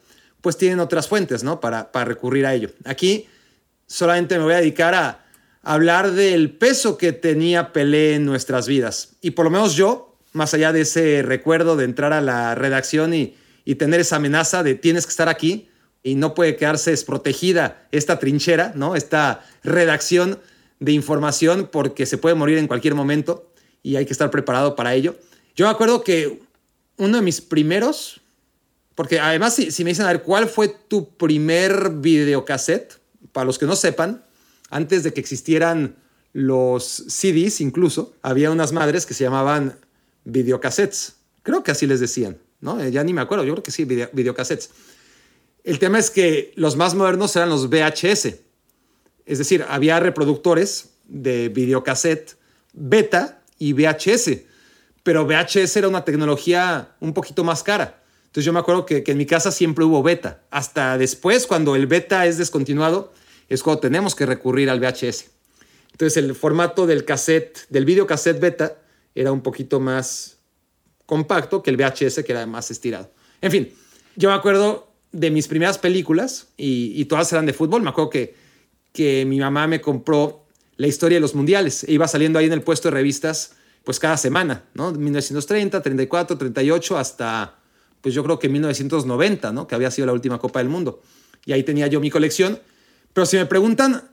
pues 0.49 0.57
tienen 0.57 0.81
otras 0.81 1.09
fuentes, 1.09 1.45
¿no? 1.45 1.61
Para, 1.61 1.93
para 1.93 2.07
recurrir 2.07 2.47
a 2.47 2.55
ello. 2.55 2.71
Aquí 2.87 3.27
solamente 3.87 4.39
me 4.39 4.45
voy 4.45 4.55
a 4.55 4.61
dedicar 4.61 4.95
a 4.95 5.27
hablar 5.61 6.13
del 6.13 6.53
peso 6.53 6.97
que 6.97 7.13
tenía 7.13 7.71
Pelé 7.75 8.15
en 8.15 8.25
nuestras 8.25 8.67
vidas. 8.67 9.17
Y 9.21 9.33
por 9.33 9.45
lo 9.45 9.51
menos 9.51 9.75
yo, 9.75 10.17
más 10.33 10.55
allá 10.55 10.73
de 10.73 10.81
ese 10.81 11.21
recuerdo 11.23 11.77
de 11.77 11.85
entrar 11.85 12.15
a 12.15 12.23
la 12.23 12.55
redacción 12.55 13.13
y, 13.13 13.37
y 13.67 13.75
tener 13.75 14.01
esa 14.01 14.17
amenaza 14.17 14.63
de 14.63 14.75
tienes 14.75 15.05
que 15.05 15.11
estar 15.11 15.29
aquí 15.29 15.69
y 16.03 16.15
no 16.15 16.33
puede 16.33 16.57
quedarse 16.57 16.93
desprotegida 16.93 17.87
esta 17.93 18.19
trinchera, 18.19 18.73
¿no? 18.75 18.97
Esta 18.97 19.45
redacción 19.63 20.39
de 20.81 20.93
información 20.93 21.69
porque 21.71 22.07
se 22.07 22.17
puede 22.17 22.37
morir 22.37 22.57
en 22.57 22.69
cualquier 22.69 22.95
momento 22.95 23.53
y 23.83 23.97
hay 23.97 24.07
que 24.07 24.13
estar 24.13 24.31
preparado 24.31 24.77
para 24.77 24.95
ello. 24.95 25.15
Yo 25.55 25.67
me 25.67 25.73
acuerdo 25.73 26.03
que 26.03 26.41
uno 26.97 27.19
de 27.19 27.23
mis 27.23 27.43
primeros, 27.43 28.23
porque 28.99 29.21
además 29.21 29.55
si, 29.55 29.85
me 29.85 29.91
dicen 29.91 30.07
a 30.07 30.09
ver 30.09 30.25
cuál 30.25 30.49
fue 30.49 30.67
tu 30.67 31.17
primer 31.17 31.91
videocassette, 31.91 32.99
para 33.31 33.45
los 33.45 33.57
que 33.57 33.65
no 33.65 33.77
sepan, 33.77 34.25
antes 34.71 35.05
de 35.05 35.13
que 35.13 35.21
existieran 35.21 35.95
los 36.33 37.05
CDs 37.07 37.61
incluso, 37.61 38.17
había 38.23 38.51
unas 38.51 38.73
madres 38.73 39.07
que 39.07 39.15
se 39.15 39.23
llamaban 39.23 39.79
videocassettes. 40.25 41.15
Creo 41.45 41.63
que 41.63 41.71
así 41.71 41.87
les 41.87 42.01
decían, 42.01 42.39
¿no? 42.61 42.81
Eh, 42.81 42.91
ya 42.91 43.05
ni 43.05 43.13
me 43.13 43.21
acuerdo, 43.21 43.45
yo 43.45 43.53
creo 43.53 43.63
que 43.63 43.71
sí, 43.71 43.85
videocassettes. 43.85 44.71
El 45.63 45.79
tema 45.79 46.01
es 46.01 46.11
que 46.11 46.53
los 46.57 46.75
más 46.75 46.97
modernos 46.97 47.37
eran 47.37 47.51
los 47.51 47.71
VHS. 47.71 48.35
Es 49.27 49.39
decir, 49.39 49.65
había 49.69 50.01
reproductores 50.01 50.95
de 51.07 51.51
videocassette 51.51 52.37
beta 52.73 53.45
y 53.61 53.75
VHS. 53.75 54.41
Pero 55.05 55.25
VHS 55.25 55.77
era 55.77 55.87
una 55.87 56.05
tecnología 56.05 56.97
un 56.99 57.15
poquito 57.15 57.45
más 57.45 57.63
cara. 57.63 58.03
Entonces 58.29 58.45
yo 58.45 58.53
me 58.53 58.61
acuerdo 58.61 58.85
que, 58.85 59.03
en 59.07 59.17
mi 59.17 59.25
casa 59.25 59.51
siempre 59.51 59.85
hubo 59.85 60.03
beta. 60.03 60.43
Hasta 60.51 60.99
después, 60.99 61.47
cuando 61.47 61.75
el 61.77 61.87
beta 61.87 62.27
es 62.27 62.37
descontinuado, 62.37 63.13
es 63.49 63.63
cuando 63.63 63.81
tenemos 63.81 64.15
que 64.15 64.27
recurrir 64.27 64.69
al 64.69 64.81
VHS. 64.81 65.31
Entonces 65.93 66.19
el 66.19 66.35
formato 66.35 66.87
del 66.87 67.07
cassette, 67.07 67.67
del 67.71 67.87
videocassette 67.87 68.39
beta, 68.39 68.79
era 69.15 69.33
un 69.33 69.41
poquito 69.41 69.81
más 69.81 70.37
compacto 71.07 71.63
que 71.63 71.71
el 71.71 71.79
VHS, 71.79 72.23
que 72.23 72.33
era 72.33 72.47
más 72.47 72.71
estirado. 72.71 73.11
En 73.41 73.51
fin, 73.51 73.73
yo 74.15 74.29
me 74.29 74.35
acuerdo 74.35 74.93
de 75.11 75.31
mis 75.31 75.49
primeras 75.49 75.79
películas 75.79 76.49
y, 76.59 77.03
todas 77.07 77.33
eran 77.33 77.47
de 77.47 77.55
fútbol. 77.55 77.83
Me 77.83 77.89
acuerdo 77.89 78.11
que, 78.11 78.35
que 78.93 79.25
mi 79.25 79.41
mamá 79.41 79.67
me 79.67 79.81
compró 79.81 80.45
la 80.77 80.87
historia 80.87 81.17
de 81.17 81.21
los 81.21 81.35
mundiales. 81.35 81.83
E 81.85 81.93
iba 81.93 82.07
saliendo 82.07 82.39
ahí 82.39 82.45
en 82.45 82.53
el 82.53 82.63
puesto 82.63 82.89
de 82.89 82.95
revistas, 82.95 83.55
pues 83.85 83.99
cada 83.99 84.19
semana, 84.19 84.65
¿no? 84.75 84.93
1930, 84.93 85.83
34, 85.83 86.37
38, 86.37 86.99
hasta, 86.99 87.59
pues 88.01 88.15
yo 88.15 88.23
creo 88.25 88.39
que 88.39 88.49
1990, 88.49 89.53
¿no? 89.53 89.67
Que 89.67 89.75
había 89.75 89.91
sido 89.91 90.07
la 90.07 90.13
última 90.13 90.39
Copa 90.39 90.61
del 90.61 90.69
Mundo. 90.69 91.03
Y 91.45 91.53
ahí 91.53 91.63
tenía 91.63 91.87
yo 91.87 92.01
mi 92.01 92.11
colección 92.11 92.61
pero 93.19 93.27
si 93.27 93.37
me 93.37 93.47
preguntan 93.47 94.11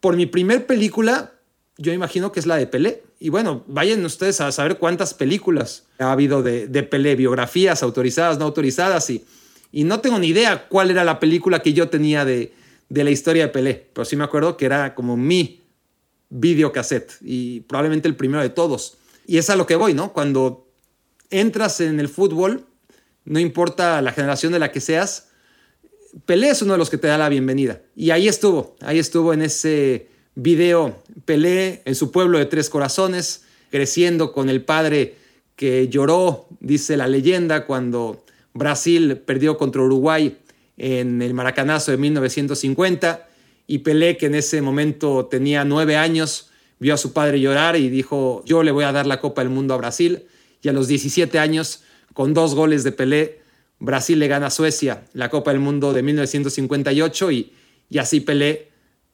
por 0.00 0.16
mi 0.16 0.26
primer 0.26 0.66
película, 0.66 1.34
yo 1.76 1.92
imagino 1.92 2.32
que 2.32 2.40
es 2.40 2.46
la 2.46 2.56
de 2.56 2.66
Pelé. 2.66 3.04
Y 3.20 3.28
bueno, 3.28 3.64
vayan 3.68 4.04
ustedes 4.04 4.40
a 4.40 4.50
saber 4.50 4.78
cuántas 4.78 5.14
películas 5.14 5.84
ha 5.98 6.10
habido 6.10 6.42
de, 6.42 6.66
de 6.66 6.82
Pelé, 6.82 7.16
biografías 7.16 7.84
autorizadas, 7.84 8.38
no 8.38 8.44
autorizadas, 8.44 9.10
y, 9.10 9.24
y 9.72 9.84
no 9.84 10.00
tengo 10.00 10.18
ni 10.18 10.28
idea 10.28 10.66
cuál 10.68 10.90
era 10.90 11.04
la 11.04 11.20
película 11.20 11.62
que 11.62 11.72
yo 11.72 11.88
tenía 11.88 12.24
de, 12.24 12.52
de 12.88 13.04
la 13.04 13.10
historia 13.10 13.44
de 13.44 13.52
Pelé, 13.52 13.90
pero 13.92 14.04
sí 14.04 14.16
me 14.16 14.24
acuerdo 14.24 14.56
que 14.56 14.66
era 14.66 14.94
como 14.94 15.16
mi 15.16 15.62
videocassette 16.30 17.12
y 17.20 17.60
probablemente 17.60 18.08
el 18.08 18.16
primero 18.16 18.42
de 18.42 18.50
todos. 18.50 18.98
Y 19.26 19.38
es 19.38 19.50
a 19.50 19.56
lo 19.56 19.66
que 19.66 19.76
voy, 19.76 19.94
¿no? 19.94 20.12
Cuando 20.12 20.68
entras 21.30 21.80
en 21.80 22.00
el 22.00 22.08
fútbol, 22.08 22.66
no 23.28 23.38
importa 23.38 24.00
la 24.02 24.12
generación 24.12 24.52
de 24.52 24.58
la 24.58 24.72
que 24.72 24.80
seas, 24.80 25.28
Pelé 26.24 26.48
es 26.48 26.62
uno 26.62 26.72
de 26.72 26.78
los 26.78 26.88
que 26.88 26.96
te 26.96 27.06
da 27.06 27.18
la 27.18 27.28
bienvenida. 27.28 27.82
Y 27.94 28.10
ahí 28.10 28.28
estuvo, 28.28 28.76
ahí 28.80 28.98
estuvo 28.98 29.34
en 29.34 29.42
ese 29.42 30.08
video 30.34 31.02
Pelé 31.26 31.82
en 31.84 31.94
su 31.94 32.10
pueblo 32.10 32.38
de 32.38 32.46
Tres 32.46 32.70
Corazones, 32.70 33.44
creciendo 33.70 34.32
con 34.32 34.48
el 34.48 34.62
padre 34.62 35.16
que 35.56 35.88
lloró, 35.88 36.48
dice 36.60 36.96
la 36.96 37.06
leyenda, 37.06 37.66
cuando 37.66 38.24
Brasil 38.54 39.18
perdió 39.18 39.58
contra 39.58 39.82
Uruguay 39.82 40.38
en 40.78 41.20
el 41.20 41.34
Maracanazo 41.34 41.90
de 41.90 41.98
1950 41.98 43.28
y 43.66 43.78
Pelé, 43.78 44.16
que 44.16 44.26
en 44.26 44.36
ese 44.36 44.62
momento 44.62 45.26
tenía 45.26 45.64
nueve 45.64 45.96
años, 45.96 46.48
vio 46.78 46.94
a 46.94 46.96
su 46.96 47.12
padre 47.12 47.40
llorar 47.40 47.76
y 47.76 47.90
dijo, 47.90 48.42
yo 48.46 48.62
le 48.62 48.70
voy 48.70 48.84
a 48.84 48.92
dar 48.92 49.06
la 49.06 49.20
Copa 49.20 49.42
del 49.42 49.50
Mundo 49.50 49.74
a 49.74 49.76
Brasil. 49.76 50.24
Y 50.60 50.68
a 50.68 50.72
los 50.72 50.88
17 50.88 51.38
años, 51.38 51.82
con 52.18 52.34
dos 52.34 52.56
goles 52.56 52.82
de 52.82 52.90
Pelé, 52.90 53.42
Brasil 53.78 54.18
le 54.18 54.26
gana 54.26 54.48
a 54.48 54.50
Suecia 54.50 55.04
la 55.12 55.30
Copa 55.30 55.52
del 55.52 55.60
Mundo 55.60 55.92
de 55.92 56.02
1958 56.02 57.30
y, 57.30 57.52
y 57.88 57.98
así 57.98 58.18
Pelé 58.18 58.72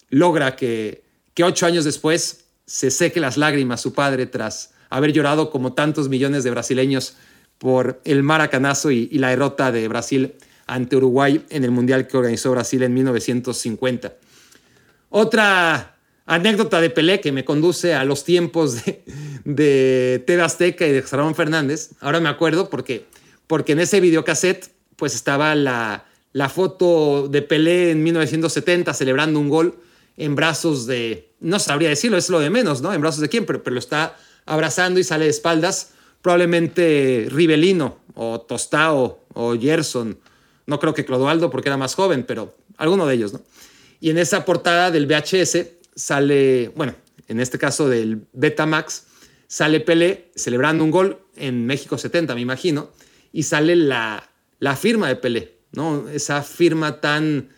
logra 0.08 0.56
que, 0.56 1.04
que 1.34 1.44
ocho 1.44 1.66
años 1.66 1.84
después 1.84 2.46
se 2.64 2.90
seque 2.90 3.20
las 3.20 3.36
lágrimas 3.36 3.82
su 3.82 3.92
padre 3.92 4.24
tras 4.24 4.72
haber 4.88 5.12
llorado 5.12 5.50
como 5.50 5.74
tantos 5.74 6.08
millones 6.08 6.44
de 6.44 6.50
brasileños 6.50 7.18
por 7.58 8.00
el 8.06 8.22
maracanazo 8.22 8.90
y, 8.90 9.10
y 9.12 9.18
la 9.18 9.28
derrota 9.28 9.70
de 9.70 9.86
Brasil 9.86 10.36
ante 10.66 10.96
Uruguay 10.96 11.44
en 11.50 11.62
el 11.62 11.72
Mundial 11.72 12.06
que 12.06 12.16
organizó 12.16 12.52
Brasil 12.52 12.84
en 12.84 12.94
1950. 12.94 14.14
Otra 15.10 15.93
anécdota 16.26 16.80
de 16.80 16.90
Pelé 16.90 17.20
que 17.20 17.32
me 17.32 17.44
conduce 17.44 17.94
a 17.94 18.04
los 18.04 18.24
tiempos 18.24 18.84
de, 18.84 19.02
de 19.44 20.24
TV 20.26 20.42
Azteca 20.42 20.86
y 20.86 20.92
de 20.92 21.02
Ramón 21.02 21.34
Fernández. 21.34 21.90
Ahora 22.00 22.20
me 22.20 22.28
acuerdo 22.28 22.70
porque 22.70 23.06
porque 23.46 23.72
en 23.72 23.80
ese 23.80 24.00
videocassette 24.00 24.70
pues 24.96 25.14
estaba 25.14 25.54
la, 25.54 26.06
la 26.32 26.48
foto 26.48 27.28
de 27.28 27.42
Pelé 27.42 27.90
en 27.90 28.02
1970 28.02 28.94
celebrando 28.94 29.40
un 29.40 29.48
gol 29.48 29.76
en 30.16 30.34
brazos 30.34 30.86
de, 30.86 31.30
no 31.40 31.58
sabría 31.58 31.88
decirlo, 31.88 32.16
es 32.16 32.28
lo 32.28 32.38
de 32.38 32.50
menos, 32.50 32.80
¿no? 32.80 32.92
En 32.94 33.00
brazos 33.00 33.20
de 33.20 33.28
quién, 33.28 33.46
pero, 33.46 33.62
pero 33.62 33.74
lo 33.74 33.80
está 33.80 34.16
abrazando 34.46 35.00
y 35.00 35.04
sale 35.04 35.24
de 35.24 35.30
espaldas, 35.30 35.90
probablemente 36.22 37.26
Rivelino 37.30 37.98
o 38.14 38.40
Tostao 38.40 39.24
o 39.32 39.58
Gerson, 39.58 40.18
no 40.66 40.78
creo 40.78 40.94
que 40.94 41.04
Clodoaldo 41.04 41.50
porque 41.50 41.68
era 41.68 41.76
más 41.76 41.94
joven, 41.94 42.24
pero 42.26 42.54
alguno 42.76 43.06
de 43.06 43.14
ellos, 43.14 43.32
¿no? 43.32 43.40
Y 44.00 44.10
en 44.10 44.18
esa 44.18 44.44
portada 44.44 44.90
del 44.90 45.06
VHS 45.06 45.66
sale, 45.94 46.72
bueno, 46.76 46.94
en 47.28 47.40
este 47.40 47.58
caso 47.58 47.88
del 47.88 48.26
Betamax, 48.32 49.04
sale 49.46 49.80
Pelé 49.80 50.30
celebrando 50.34 50.84
un 50.84 50.90
gol 50.90 51.20
en 51.36 51.66
México 51.66 51.98
70, 51.98 52.34
me 52.34 52.40
imagino, 52.40 52.90
y 53.32 53.44
sale 53.44 53.76
la, 53.76 54.30
la 54.58 54.76
firma 54.76 55.08
de 55.08 55.16
Pelé, 55.16 55.58
¿no? 55.72 56.08
Esa 56.08 56.42
firma 56.42 57.00
tan... 57.00 57.48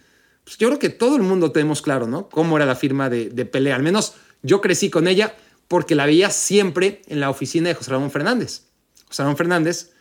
Pues 0.45 0.59
yo 0.59 0.69
creo 0.69 0.79
que 0.79 0.91
todo 0.91 1.17
el 1.17 1.23
mundo 1.23 1.51
tenemos 1.51 1.83
claro, 1.83 2.07
¿no? 2.07 2.29
Cómo 2.29 2.57
era 2.57 2.67
la 2.67 2.77
firma 2.77 3.11
de, 3.11 3.31
de 3.31 3.45
Pelé. 3.47 3.73
Al 3.73 3.83
menos 3.83 4.15
yo 4.43 4.61
crecí 4.61 4.91
con 4.91 5.09
ella 5.09 5.35
porque 5.69 5.95
la 5.95 6.07
veía 6.07 6.31
siempre 6.31 7.03
en 7.09 7.19
la 7.19 7.31
oficina 7.31 7.69
de 7.69 7.75
José 7.75 7.91
Ramón 7.91 8.11
Fernández. 8.11 8.63
José 9.09 9.23
Ramón 9.23 9.37
Fernández 9.37 9.93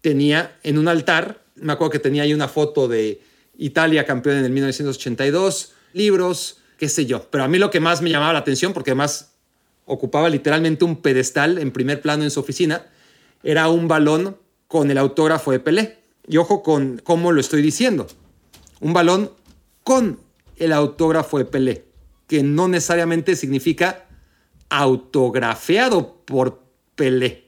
tenía 0.00 0.58
en 0.62 0.76
un 0.76 0.88
altar, 0.88 1.42
me 1.54 1.72
acuerdo 1.72 1.92
que 1.92 1.98
tenía 1.98 2.24
ahí 2.24 2.34
una 2.34 2.48
foto 2.48 2.88
de 2.88 3.22
Italia 3.56 4.04
campeón 4.04 4.36
en 4.36 4.44
el 4.44 4.52
1982, 4.52 5.72
libros, 5.94 6.58
qué 6.78 6.88
sé 6.88 7.06
yo. 7.06 7.28
Pero 7.30 7.44
a 7.44 7.48
mí 7.48 7.58
lo 7.58 7.70
que 7.70 7.80
más 7.80 8.02
me 8.02 8.10
llamaba 8.10 8.32
la 8.32 8.40
atención, 8.40 8.72
porque 8.72 8.90
además 8.90 9.32
ocupaba 9.86 10.28
literalmente 10.28 10.84
un 10.84 10.96
pedestal 10.96 11.58
en 11.58 11.70
primer 11.70 12.00
plano 12.00 12.24
en 12.24 12.30
su 12.30 12.40
oficina, 12.40 12.86
era 13.42 13.68
un 13.68 13.88
balón 13.88 14.36
con 14.68 14.90
el 14.90 14.98
autógrafo 14.98 15.52
de 15.52 15.60
Pelé. 15.60 15.98
Y 16.26 16.38
ojo 16.38 16.62
con 16.62 17.00
cómo 17.04 17.32
lo 17.32 17.40
estoy 17.40 17.60
diciendo. 17.60 18.06
Un 18.80 18.92
balón 18.92 19.30
con 19.82 20.18
el 20.56 20.72
autógrafo 20.72 21.38
de 21.38 21.44
Pelé, 21.44 21.84
que 22.26 22.42
no 22.42 22.68
necesariamente 22.68 23.36
significa 23.36 24.06
autografiado 24.70 26.16
por 26.24 26.62
Pelé, 26.94 27.44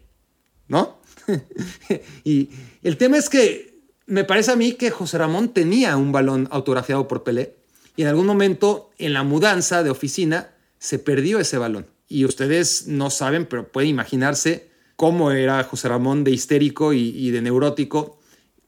¿no? 0.69 0.99
y 2.25 2.51
el 2.83 2.97
tema 2.97 3.17
es 3.17 3.29
que 3.29 3.81
me 4.07 4.25
parece 4.25 4.53
a 4.53 4.57
mí 4.57 4.73
que 4.73 4.91
José 4.91 5.19
Ramón 5.19 5.49
tenía 5.53 5.97
un 5.97 6.13
balón 6.13 6.49
autografiado 6.51 7.09
por 7.09 7.25
Pelé 7.25 7.57
y 7.97 8.03
en 8.03 8.09
algún 8.09 8.27
momento 8.27 8.91
en 8.99 9.13
la 9.13 9.23
mudanza 9.23 9.83
de 9.83 9.91
oficina 9.91 10.51
se 10.79 10.99
perdió 10.99 11.41
ese 11.41 11.59
balón. 11.59 11.87
Y 12.09 12.25
ustedes 12.25 12.87
no 12.87 13.11
saben, 13.11 13.47
pero 13.47 13.69
pueden 13.73 13.91
imaginarse 13.91 14.69
cómo 14.95 15.33
era 15.33 15.63
José 15.65 15.89
Ramón 15.89 16.23
de 16.23 16.31
histérico 16.31 16.93
y, 16.93 17.31
de 17.31 17.43
neurótico 17.43 18.19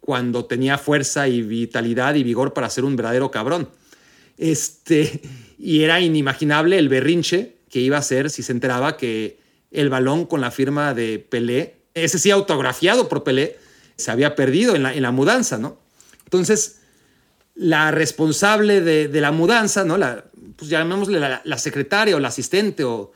cuando 0.01 0.47
tenía 0.47 0.79
fuerza 0.79 1.29
y 1.29 1.43
vitalidad 1.43 2.15
y 2.15 2.25
vigor 2.25 2.55
para 2.55 2.71
ser 2.71 2.85
un 2.85 2.97
verdadero 2.97 3.31
cabrón. 3.31 3.69
Este, 4.39 5.21
y 5.59 5.83
era 5.83 6.01
inimaginable 6.01 6.79
el 6.79 6.89
berrinche 6.89 7.57
que 7.69 7.81
iba 7.81 7.97
a 7.97 8.01
hacer 8.01 8.31
si 8.31 8.43
se 8.43 8.53
enteraba 8.53 8.97
que 8.97 9.39
el 9.71 9.91
balón 9.91 10.25
con 10.25 10.41
la 10.41 10.51
firma 10.51 10.95
de 10.95 11.19
Pelé, 11.19 11.77
ese 11.93 12.19
sí 12.19 12.31
autografiado 12.31 13.09
por 13.09 13.23
Pelé, 13.23 13.59
se 13.97 14.11
había 14.11 14.35
perdido 14.35 14.75
en 14.75 14.85
la, 14.85 14.95
en 14.95 15.03
la 15.03 15.11
mudanza, 15.11 15.59
¿no? 15.59 15.79
Entonces, 16.25 16.78
la 17.59 17.91
responsable 17.91 18.81
de, 18.81 19.21
la 19.21 19.33
mudanza, 19.33 19.85
¿no? 19.85 19.99
La, 19.99 20.25
pues 20.57 20.71
llamémosle 20.71 21.19
la, 21.19 21.59
secretaria 21.59 22.15
o 22.15 22.21
la 22.21 22.29
asistente 22.29 22.85
o, 22.85 23.13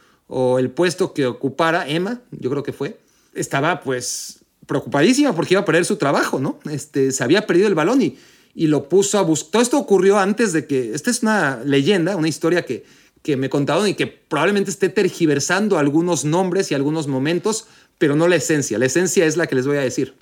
el 0.58 0.70
puesto 0.70 1.12
que 1.12 1.26
ocupara, 1.26 1.86
Emma, 1.88 2.20
yo 2.30 2.50
creo 2.50 2.62
que 2.62 2.72
fue, 2.72 2.98
estaba 3.34 3.80
pues 3.80 4.40
preocupadísima 4.66 5.34
porque 5.34 5.54
iba 5.54 5.60
a 5.60 5.64
perder 5.64 5.84
su 5.84 5.96
trabajo, 5.96 6.40
¿no? 6.40 6.58
Este, 6.70 7.12
se 7.12 7.22
había 7.22 7.46
perdido 7.46 7.68
el 7.68 7.74
balón 7.74 8.00
y, 8.00 8.16
y 8.54 8.66
lo 8.66 8.88
puso 8.88 9.18
a 9.18 9.22
buscar. 9.22 9.52
Todo 9.52 9.62
esto 9.62 9.78
ocurrió 9.78 10.18
antes 10.18 10.52
de 10.52 10.66
que, 10.66 10.94
esta 10.94 11.10
es 11.10 11.22
una 11.22 11.60
leyenda, 11.64 12.16
una 12.16 12.28
historia 12.28 12.64
que, 12.64 12.84
que 13.22 13.36
me 13.36 13.50
contaron 13.50 13.86
y 13.86 13.94
que 13.94 14.06
probablemente 14.06 14.70
esté 14.70 14.88
tergiversando 14.88 15.78
algunos 15.78 16.24
nombres 16.24 16.70
y 16.70 16.74
algunos 16.74 17.06
momentos, 17.06 17.66
pero 17.98 18.16
no 18.16 18.26
la 18.26 18.36
esencia. 18.36 18.78
La 18.78 18.86
esencia 18.86 19.26
es 19.26 19.36
la 19.36 19.46
que 19.46 19.54
les 19.54 19.66
voy 19.66 19.76
a 19.76 19.82
decir. 19.82 20.14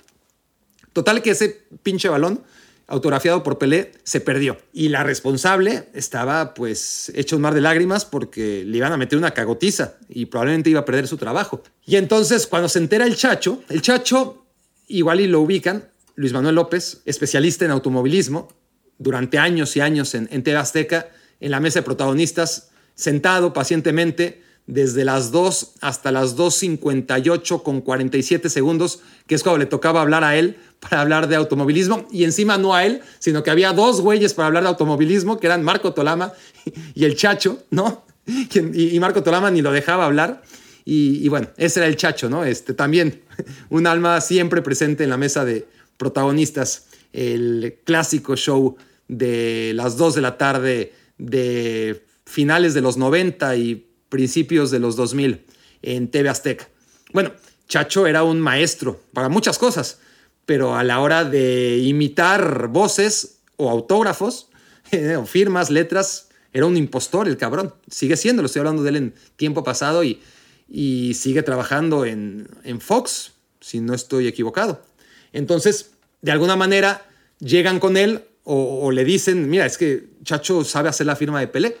Total 0.93 1.21
que 1.21 1.31
ese 1.31 1.63
pinche 1.83 2.09
balón 2.09 2.41
autografiado 2.91 3.41
por 3.41 3.57
Pelé 3.57 3.93
se 4.03 4.19
perdió 4.19 4.57
y 4.73 4.89
la 4.89 5.03
responsable 5.03 5.87
estaba 5.93 6.53
pues 6.53 7.09
hecho 7.15 7.37
un 7.37 7.41
mar 7.41 7.53
de 7.53 7.61
lágrimas 7.61 8.03
porque 8.03 8.65
le 8.65 8.77
iban 8.77 8.91
a 8.91 8.97
meter 8.97 9.17
una 9.17 9.31
cagotiza 9.31 9.95
y 10.09 10.25
probablemente 10.25 10.69
iba 10.69 10.81
a 10.81 10.85
perder 10.85 11.07
su 11.07 11.15
trabajo. 11.15 11.63
Y 11.85 11.95
entonces 11.95 12.47
cuando 12.47 12.67
se 12.67 12.79
entera 12.79 13.05
el 13.05 13.15
Chacho, 13.15 13.63
el 13.69 13.81
Chacho 13.81 14.45
igual 14.87 15.21
y 15.21 15.27
lo 15.27 15.39
ubican, 15.39 15.89
Luis 16.15 16.33
Manuel 16.33 16.55
López, 16.55 17.01
especialista 17.05 17.63
en 17.63 17.71
automovilismo, 17.71 18.49
durante 18.97 19.39
años 19.39 19.75
y 19.77 19.79
años 19.79 20.13
en, 20.13 20.27
en 20.29 20.43
TV 20.43 20.59
en 21.39 21.51
la 21.51 21.61
mesa 21.61 21.79
de 21.79 21.83
protagonistas, 21.83 22.71
sentado 22.93 23.53
pacientemente 23.53 24.43
desde 24.67 25.03
las 25.05 25.31
2 25.31 25.73
hasta 25.81 26.11
las 26.11 26.37
2.58 26.37 27.63
con 27.63 27.81
47 27.81 28.49
segundos, 28.49 29.01
que 29.27 29.35
es 29.35 29.43
cuando 29.43 29.59
le 29.59 29.65
tocaba 29.65 30.01
hablar 30.01 30.23
a 30.23 30.35
él 30.37 30.57
para 30.79 31.01
hablar 31.01 31.27
de 31.27 31.35
automovilismo. 31.35 32.07
Y 32.11 32.23
encima 32.23 32.57
no 32.57 32.73
a 32.73 32.85
él, 32.85 33.01
sino 33.19 33.43
que 33.43 33.51
había 33.51 33.73
dos 33.73 34.01
güeyes 34.01 34.33
para 34.33 34.47
hablar 34.47 34.63
de 34.63 34.69
automovilismo, 34.69 35.39
que 35.39 35.47
eran 35.47 35.63
Marco 35.63 35.93
Tolama 35.93 36.33
y 36.93 37.05
el 37.05 37.15
Chacho, 37.15 37.63
¿no? 37.69 38.05
Y, 38.53 38.99
Marco 38.99 39.23
Tolama 39.23 39.51
ni 39.51 39.61
lo 39.61 39.71
dejaba 39.71 40.05
hablar. 40.05 40.41
Y, 40.83 41.27
bueno, 41.29 41.49
ese 41.57 41.79
era 41.79 41.87
el 41.87 41.95
Chacho, 41.95 42.29
¿no? 42.29 42.43
Este, 42.43 42.73
también 42.73 43.21
un 43.69 43.87
alma 43.87 44.19
siempre 44.21 44.61
presente 44.61 45.03
en 45.03 45.09
la 45.09 45.17
mesa 45.17 45.45
de 45.45 45.67
protagonistas, 45.97 46.87
el 47.13 47.79
clásico 47.83 48.35
show 48.35 48.77
de 49.07 49.73
las 49.75 49.97
2 49.97 50.15
de 50.15 50.21
la 50.21 50.37
tarde 50.37 50.93
de 51.17 52.05
finales 52.25 52.73
de 52.73 52.81
los 52.81 52.97
90 52.97 53.55
y 53.57 53.90
principios 54.11 54.69
de 54.69 54.79
los 54.79 54.95
2000 54.95 55.43
en 55.81 56.11
TV 56.11 56.29
Azteca. 56.29 56.67
Bueno, 57.13 57.31
Chacho 57.67 58.05
era 58.05 58.23
un 58.23 58.39
maestro 58.39 59.01
para 59.13 59.29
muchas 59.29 59.57
cosas, 59.57 59.99
pero 60.45 60.75
a 60.75 60.83
la 60.83 60.99
hora 60.99 61.23
de 61.23 61.79
imitar 61.79 62.67
voces 62.67 63.39
o 63.55 63.69
autógrafos, 63.69 64.49
o 65.17 65.25
firmas, 65.25 65.71
letras, 65.71 66.27
era 66.53 66.65
un 66.65 66.75
impostor 66.77 67.27
el 67.27 67.37
cabrón. 67.37 67.73
Sigue 67.89 68.17
siendo, 68.17 68.41
lo 68.41 68.47
estoy 68.47 68.59
hablando 68.59 68.83
de 68.83 68.89
él 68.89 68.95
en 68.97 69.13
tiempo 69.37 69.63
pasado 69.63 70.03
y, 70.03 70.21
y 70.67 71.13
sigue 71.13 71.41
trabajando 71.41 72.05
en, 72.05 72.49
en 72.63 72.81
Fox, 72.81 73.31
si 73.61 73.79
no 73.79 73.93
estoy 73.93 74.27
equivocado. 74.27 74.81
Entonces, 75.31 75.91
de 76.21 76.33
alguna 76.33 76.57
manera, 76.57 77.05
llegan 77.39 77.79
con 77.79 77.95
él 77.95 78.25
o, 78.43 78.81
o, 78.83 78.91
le 78.91 79.05
dicen, 79.05 79.49
mira, 79.49 79.65
es 79.65 79.77
que 79.77 80.09
Chacho 80.23 80.65
sabe 80.65 80.89
hacer 80.89 81.07
la 81.07 81.15
firma 81.15 81.39
de 81.39 81.47
Pelé. 81.47 81.77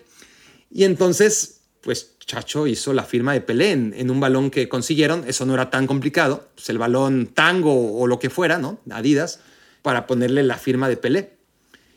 Y 0.69 0.85
entonces 0.85 1.60
pues 1.81 2.17
Chacho 2.19 2.67
hizo 2.67 2.93
la 2.93 3.03
firma 3.03 3.33
de 3.33 3.41
Pelé 3.41 3.71
en, 3.71 4.11
un 4.11 4.19
balón 4.19 4.51
que 4.51 4.69
consiguieron. 4.69 5.23
Eso 5.27 5.45
no 5.45 5.55
era 5.55 5.69
tan 5.69 5.87
complicado. 5.87 6.49
Pues 6.55 6.69
el 6.69 6.77
balón 6.77 7.27
tango 7.33 7.97
o 7.99 8.07
lo 8.07 8.19
que 8.19 8.29
fuera, 8.29 8.59
¿no? 8.59 8.79
Adidas, 8.91 9.39
para 9.81 10.05
ponerle 10.05 10.43
la 10.43 10.57
firma 10.57 10.87
de 10.87 10.97
Pelé. 10.97 11.33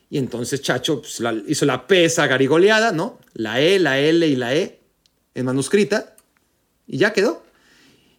Y 0.08 0.18
entonces 0.18 0.62
Chacho 0.62 1.02
pues, 1.02 1.22
hizo 1.46 1.66
la 1.66 1.86
pesa 1.86 2.26
garigoleada, 2.26 2.92
¿no? 2.92 3.18
La 3.34 3.60
E, 3.60 3.78
la 3.78 3.98
L 3.98 4.26
y 4.26 4.36
la 4.36 4.54
E 4.54 4.80
en 5.34 5.44
manuscrita. 5.44 6.16
Y 6.86 6.96
ya 6.96 7.12
quedó. 7.12 7.44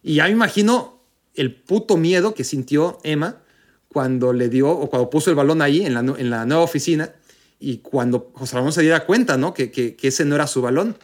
Y 0.02 0.14
ya 0.14 0.24
me 0.24 0.30
imagino 0.30 1.00
el 1.34 1.52
puto 1.52 1.96
miedo 1.96 2.32
que 2.34 2.44
sintió 2.44 2.98
Emma 3.02 3.42
cuando 3.88 4.32
le 4.32 4.48
dio 4.48 4.70
o 4.70 4.88
cuando 4.88 5.10
puso 5.10 5.30
el 5.30 5.36
balón 5.36 5.62
ahí 5.62 5.84
en 5.84 5.94
la, 5.94 6.44
nueva 6.46 6.62
oficina 6.62 7.12
y 7.58 7.78
cuando 7.78 8.30
José 8.34 8.56
Ramón 8.56 8.72
se 8.72 8.82
diera 8.82 9.04
cuenta, 9.04 9.36
¿no? 9.36 9.52
Que 9.52 9.96
ese 10.00 10.24
no 10.24 10.36
era 10.36 10.46
su 10.46 10.62
balón 10.62 10.96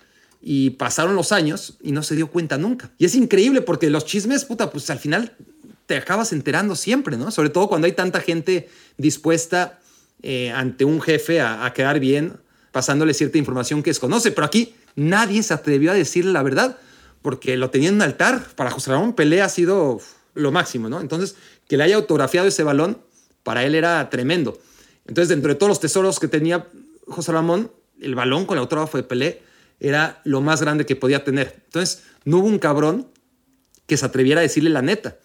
y 0.43 0.71
pasaron 0.71 1.15
los 1.15 1.31
años 1.31 1.79
y 1.81 1.93
no 1.93 2.03
se 2.03 2.17
dio 2.17 2.27
cuenta 2.27 2.59
nunca. 2.59 2.91
Y 2.99 3.05
es 3.05 3.15
increíble 3.15 3.63
porque 3.63 3.89
los 3.89 4.05
chismes, 4.05 4.45
puta, 4.45 4.71
pues 4.71 4.91
al 4.91 4.99
final 4.99 5.37
te 5.87 5.97
acabas 5.97 6.33
enterando 6.33 6.75
siempre, 6.75 7.17
¿no? 7.17 7.31
Sobre 7.31 7.49
todo 7.49 7.69
cuando 7.69 7.87
hay 7.87 7.93
tanta 7.93 8.21
gente 8.21 8.69
dispuesta 8.99 9.79
eh, 10.23 10.51
ante 10.51 10.85
un 10.85 11.01
jefe 11.01 11.41
a, 11.41 11.73
quedar 11.73 12.01
bien, 12.01 12.41
pasándole 12.73 13.15
cierta 13.15 13.39
información 13.39 13.85
que 13.85 13.91
desconoce. 13.91 14.33
Pero 14.33 14.45
aquí 14.45 14.75
nadie 14.97 15.45
se 15.45 15.55
atrevió 15.55 15.93
a 15.93 15.95
decirle 15.95 16.33
la 16.33 16.43
verdad 16.43 16.77
porque 17.23 17.57
lo 17.57 17.71
tenía 17.71 17.91
en 17.91 17.95
un 17.97 18.03
altar. 18.03 18.45
Para 18.57 18.73
José 18.73 18.91
Ramón 18.91 19.15
Pelé 19.15 19.43
ha 19.43 19.49
sido 19.49 20.01
lo 20.35 20.51
máximo, 20.51 20.89
¿no? 20.89 21.01
Entonces, 21.01 21.37
que 21.69 21.77
le 21.77 21.85
haya 21.85 21.95
autografiado 21.95 22.49
ese 22.49 22.65
balón, 22.65 22.99
para 23.45 23.65
él 23.65 23.77
era 23.77 24.11
tremendo. 24.11 24.61
Entonces, 25.07 25.29
dentro 25.29 25.53
de 25.53 25.55
todos 25.55 25.69
los 25.69 25.79
tesoros 25.79 26.19
que 26.19 26.27
tenía 26.27 26.67
José 27.07 27.31
Ramón, 27.31 27.71
el 28.01 28.17
balón 28.17 28.45
con 28.45 28.59
el 28.59 28.63
autógrafo 28.63 28.97
de 28.97 29.05
Pelé 29.05 29.52
era 29.83 30.21
lo 30.25 30.41
más 30.41 30.63
grande 30.63 30.87
que 30.87 30.97
podía 30.97 31.25
tener. 31.25 31.63
Entonces, 31.65 32.05
no 32.25 32.39
hubo 32.39 32.47
un 32.47 32.59
cabrón 32.59 33.09
que 33.87 33.97
se 33.97 34.07
atreviera 34.07 34.41
a 34.41 34.43
decirle 34.43 34.71
la 34.71 34.81
neta. 34.81 35.17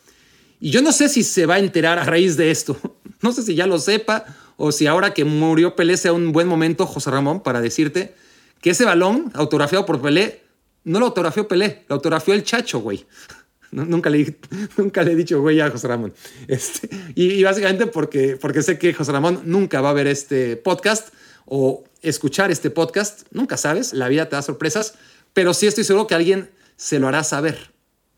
Y 0.60 0.72
yo 0.72 0.82
no 0.82 0.92
sé 0.92 1.10
si 1.10 1.24
se 1.24 1.46
va 1.46 1.56
a 1.56 1.60
enterar 1.60 2.00
a 2.00 2.04
raíz 2.04 2.36
de 2.38 2.52
esto. 2.52 2.78
No 3.20 3.32
sé 3.32 3.42
si 3.42 3.56
ya 3.56 3.66
lo 3.66 3.80
sepa 3.80 4.26
o 4.58 4.72
si 4.72 4.86
ahora 4.86 5.12
que 5.12 5.26
murió 5.26 5.76
Pelé 5.76 5.98
sea 5.98 6.14
un 6.14 6.32
buen 6.32 6.48
momento, 6.48 6.86
José 6.86 7.10
Ramón, 7.10 7.42
para 7.42 7.62
decirte 7.62 8.14
que 8.62 8.70
ese 8.70 8.86
balón 8.86 9.32
autografiado 9.34 9.88
por 9.88 10.00
Pelé 10.00 10.44
no 10.84 11.00
lo 11.00 11.08
autografió 11.08 11.48
Pelé, 11.48 11.84
lo 11.90 11.96
autografió 11.96 12.36
el 12.36 12.44
Chacho, 12.44 12.78
güey. 12.78 13.08
nunca, 13.72 14.12
le, 14.12 14.38
nunca 14.78 15.02
le 15.02 15.14
he 15.14 15.16
dicho 15.16 15.42
güey 15.42 15.60
a 15.62 15.72
José 15.72 15.88
Ramón. 15.88 16.14
Este, 16.48 16.88
y, 17.16 17.32
y, 17.32 17.44
básicamente 17.44 17.88
porque, 17.88 18.38
porque 18.40 18.62
sé 18.62 18.78
que 18.78 18.94
José 18.94 19.12
Ramón 19.12 19.42
nunca 19.46 19.82
va 19.82 19.90
a 19.90 19.94
ver 19.94 20.06
este 20.06 20.58
podcast 20.58 21.10
o 21.48 21.84
escuchar 22.02 22.52
este 22.52 22.70
podcast. 22.70 23.24
Nunca 23.32 23.58
sabes, 23.58 23.94
la 23.94 24.08
vida 24.08 24.30
te 24.30 24.36
da 24.36 24.42
sorpresas, 24.42 24.94
pero 25.34 25.54
sí 25.54 25.66
estoy 25.66 25.84
seguro 25.84 26.06
que 26.06 26.16
alguien 26.16 26.50
se 26.76 27.00
lo 27.00 27.08
hará 27.08 27.24
saber. 27.24 27.72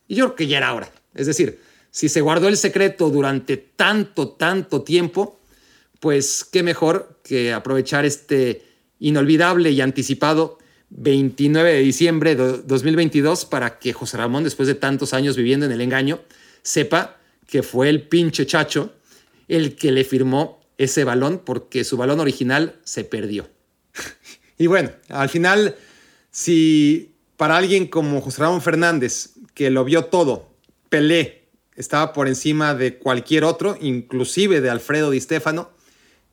Y 0.07 0.15
yo 0.15 0.25
creo 0.25 0.35
que 0.35 0.47
ya 0.47 0.57
era 0.57 0.73
hora. 0.73 0.91
Es 1.13 1.27
decir, 1.27 1.61
si 1.91 2.09
se 2.09 2.21
guardó 2.21 2.47
el 2.47 2.57
secreto 2.57 3.09
durante 3.09 3.57
tanto, 3.57 4.29
tanto 4.29 4.81
tiempo, 4.81 5.39
pues 5.99 6.43
qué 6.43 6.63
mejor 6.63 7.19
que 7.23 7.53
aprovechar 7.53 8.05
este 8.05 8.63
inolvidable 8.99 9.71
y 9.71 9.81
anticipado 9.81 10.57
29 10.89 11.73
de 11.73 11.79
diciembre 11.79 12.35
de 12.35 12.61
2022 12.63 13.45
para 13.45 13.79
que 13.79 13.93
José 13.93 14.17
Ramón, 14.17 14.43
después 14.43 14.67
de 14.67 14.75
tantos 14.75 15.13
años 15.13 15.37
viviendo 15.37 15.65
en 15.65 15.71
el 15.71 15.81
engaño, 15.81 16.21
sepa 16.63 17.17
que 17.47 17.63
fue 17.63 17.89
el 17.89 18.07
pinche 18.07 18.45
chacho 18.45 18.93
el 19.47 19.75
que 19.75 19.91
le 19.91 20.03
firmó 20.03 20.58
ese 20.79 21.03
balón 21.03 21.41
porque 21.45 21.83
su 21.83 21.97
balón 21.97 22.19
original 22.19 22.79
se 22.83 23.03
perdió. 23.03 23.47
y 24.57 24.65
bueno, 24.65 24.89
al 25.09 25.29
final, 25.29 25.75
si 26.31 27.13
para 27.37 27.57
alguien 27.57 27.85
como 27.87 28.21
José 28.21 28.41
Ramón 28.41 28.61
Fernández, 28.61 29.31
que 29.53 29.69
lo 29.69 29.83
vio 29.83 30.05
todo, 30.05 30.49
Pelé 30.87 31.49
estaba 31.75 32.13
por 32.13 32.27
encima 32.27 32.73
de 32.73 32.97
cualquier 32.97 33.43
otro, 33.43 33.77
inclusive 33.79 34.61
de 34.61 34.69
Alfredo 34.69 35.11
Di 35.11 35.19
Stefano, 35.19 35.69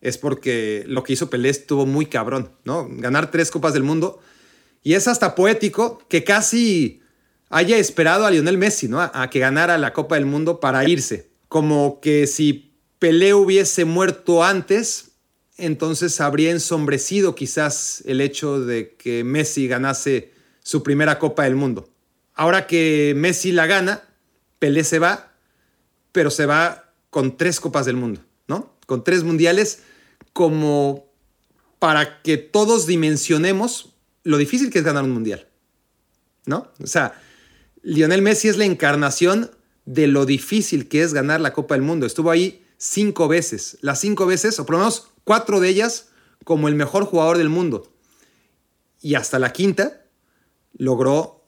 es 0.00 0.16
porque 0.16 0.84
lo 0.86 1.02
que 1.02 1.14
hizo 1.14 1.28
Pelé 1.28 1.48
estuvo 1.48 1.84
muy 1.84 2.06
cabrón, 2.06 2.52
¿no? 2.64 2.86
Ganar 2.88 3.32
tres 3.32 3.50
Copas 3.50 3.74
del 3.74 3.82
Mundo. 3.82 4.20
Y 4.84 4.94
es 4.94 5.08
hasta 5.08 5.34
poético 5.34 6.02
que 6.08 6.22
casi 6.22 7.02
haya 7.50 7.76
esperado 7.78 8.24
a 8.24 8.30
Lionel 8.30 8.58
Messi, 8.58 8.86
¿no? 8.86 9.00
A, 9.00 9.10
a 9.12 9.28
que 9.28 9.40
ganara 9.40 9.76
la 9.78 9.92
Copa 9.92 10.14
del 10.14 10.26
Mundo 10.26 10.60
para 10.60 10.88
irse. 10.88 11.30
Como 11.48 12.00
que 12.00 12.28
si 12.28 12.65
Pelé 12.98 13.34
hubiese 13.34 13.84
muerto 13.84 14.42
antes, 14.44 15.12
entonces 15.58 16.20
habría 16.20 16.50
ensombrecido 16.50 17.34
quizás 17.34 18.02
el 18.06 18.20
hecho 18.20 18.60
de 18.60 18.94
que 18.94 19.24
Messi 19.24 19.68
ganase 19.68 20.32
su 20.62 20.82
primera 20.82 21.18
Copa 21.18 21.44
del 21.44 21.56
Mundo. 21.56 21.88
Ahora 22.34 22.66
que 22.66 23.14
Messi 23.16 23.52
la 23.52 23.66
gana, 23.66 24.02
Pelé 24.58 24.84
se 24.84 24.98
va, 24.98 25.32
pero 26.12 26.30
se 26.30 26.46
va 26.46 26.92
con 27.10 27.36
tres 27.36 27.60
Copas 27.60 27.86
del 27.86 27.96
Mundo, 27.96 28.24
¿no? 28.48 28.74
Con 28.86 29.04
tres 29.04 29.22
mundiales, 29.22 29.80
como 30.32 31.06
para 31.78 32.22
que 32.22 32.36
todos 32.36 32.86
dimensionemos 32.86 33.94
lo 34.22 34.38
difícil 34.38 34.70
que 34.70 34.78
es 34.78 34.84
ganar 34.84 35.04
un 35.04 35.12
mundial, 35.12 35.46
¿no? 36.46 36.72
O 36.82 36.86
sea, 36.86 37.20
Lionel 37.82 38.22
Messi 38.22 38.48
es 38.48 38.56
la 38.56 38.64
encarnación 38.64 39.50
de 39.84 40.08
lo 40.08 40.26
difícil 40.26 40.88
que 40.88 41.02
es 41.02 41.14
ganar 41.14 41.40
la 41.40 41.52
Copa 41.52 41.74
del 41.74 41.82
Mundo. 41.82 42.06
Estuvo 42.06 42.30
ahí 42.30 42.65
cinco 42.78 43.28
veces. 43.28 43.78
Las 43.80 44.00
cinco 44.00 44.26
veces, 44.26 44.58
o 44.58 44.66
por 44.66 44.74
lo 44.74 44.78
menos 44.80 45.08
cuatro 45.24 45.60
de 45.60 45.68
ellas, 45.68 46.08
como 46.44 46.68
el 46.68 46.74
mejor 46.74 47.04
jugador 47.04 47.38
del 47.38 47.48
mundo. 47.48 47.92
Y 49.00 49.14
hasta 49.14 49.38
la 49.38 49.52
quinta 49.52 50.04
logró 50.76 51.44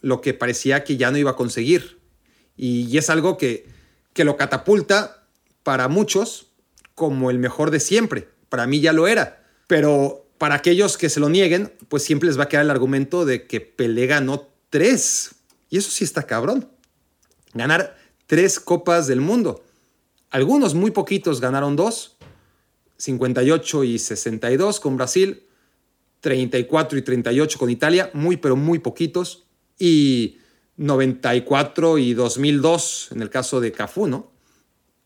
lo 0.00 0.20
que 0.20 0.34
parecía 0.34 0.84
que 0.84 0.96
ya 0.96 1.10
no 1.10 1.18
iba 1.18 1.32
a 1.32 1.36
conseguir. 1.36 2.00
Y, 2.56 2.96
es 2.96 3.10
algo 3.10 3.36
que, 3.36 3.68
que 4.12 4.24
lo 4.24 4.36
catapulta 4.36 5.26
para 5.62 5.88
muchos 5.88 6.52
como 6.94 7.30
el 7.30 7.38
mejor 7.38 7.70
de 7.70 7.80
siempre. 7.80 8.28
Para 8.48 8.66
mí 8.66 8.80
ya 8.80 8.92
lo 8.92 9.06
era. 9.06 9.44
Pero 9.66 10.26
para 10.38 10.54
aquellos 10.54 10.96
que 10.96 11.10
se 11.10 11.20
lo 11.20 11.28
nieguen, 11.28 11.72
pues 11.88 12.02
siempre 12.04 12.28
les 12.28 12.38
va 12.38 12.44
a 12.44 12.48
quedar 12.48 12.64
el 12.64 12.70
argumento 12.70 13.24
de 13.24 13.46
que 13.46 13.60
Pelé 13.60 14.06
ganó 14.06 14.48
tres. 14.70 15.34
Y 15.68 15.78
eso 15.78 15.90
sí 15.90 16.04
está 16.04 16.22
cabrón. 16.22 16.68
Ganar 17.52 17.98
tres 18.26 18.60
copas 18.60 19.06
del 19.06 19.20
mundo. 19.20 19.64
Algunos, 20.36 20.74
muy 20.74 20.90
poquitos, 20.90 21.40
ganaron 21.40 21.76
dos, 21.76 22.18
58 22.98 23.84
y 23.84 23.98
62 23.98 24.80
con 24.80 24.98
Brasil, 24.98 25.46
34 26.20 26.98
y 26.98 27.02
38 27.02 27.58
con 27.58 27.70
Italia, 27.70 28.10
muy 28.12 28.36
pero 28.36 28.54
muy 28.54 28.78
poquitos, 28.78 29.46
y 29.78 30.36
94 30.76 31.96
y 31.96 32.12
2002 32.12 33.12
en 33.12 33.22
el 33.22 33.30
caso 33.30 33.62
de 33.62 33.72
Cafú, 33.72 34.08
¿no? 34.08 34.30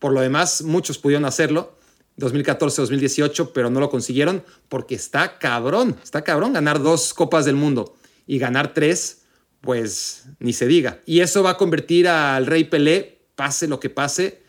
Por 0.00 0.12
lo 0.14 0.20
demás, 0.20 0.62
muchos 0.62 0.98
pudieron 0.98 1.24
hacerlo, 1.24 1.78
2014-2018, 2.18 3.52
pero 3.54 3.70
no 3.70 3.78
lo 3.78 3.88
consiguieron 3.88 4.42
porque 4.68 4.96
está 4.96 5.38
cabrón, 5.38 5.96
está 6.02 6.24
cabrón 6.24 6.54
ganar 6.54 6.82
dos 6.82 7.14
copas 7.14 7.44
del 7.44 7.54
mundo 7.54 7.94
y 8.26 8.40
ganar 8.40 8.74
tres, 8.74 9.22
pues 9.60 10.24
ni 10.40 10.52
se 10.52 10.66
diga. 10.66 11.02
Y 11.06 11.20
eso 11.20 11.44
va 11.44 11.50
a 11.50 11.56
convertir 11.56 12.08
al 12.08 12.46
Rey 12.46 12.64
Pelé, 12.64 13.20
pase 13.36 13.68
lo 13.68 13.78
que 13.78 13.90
pase, 13.90 14.39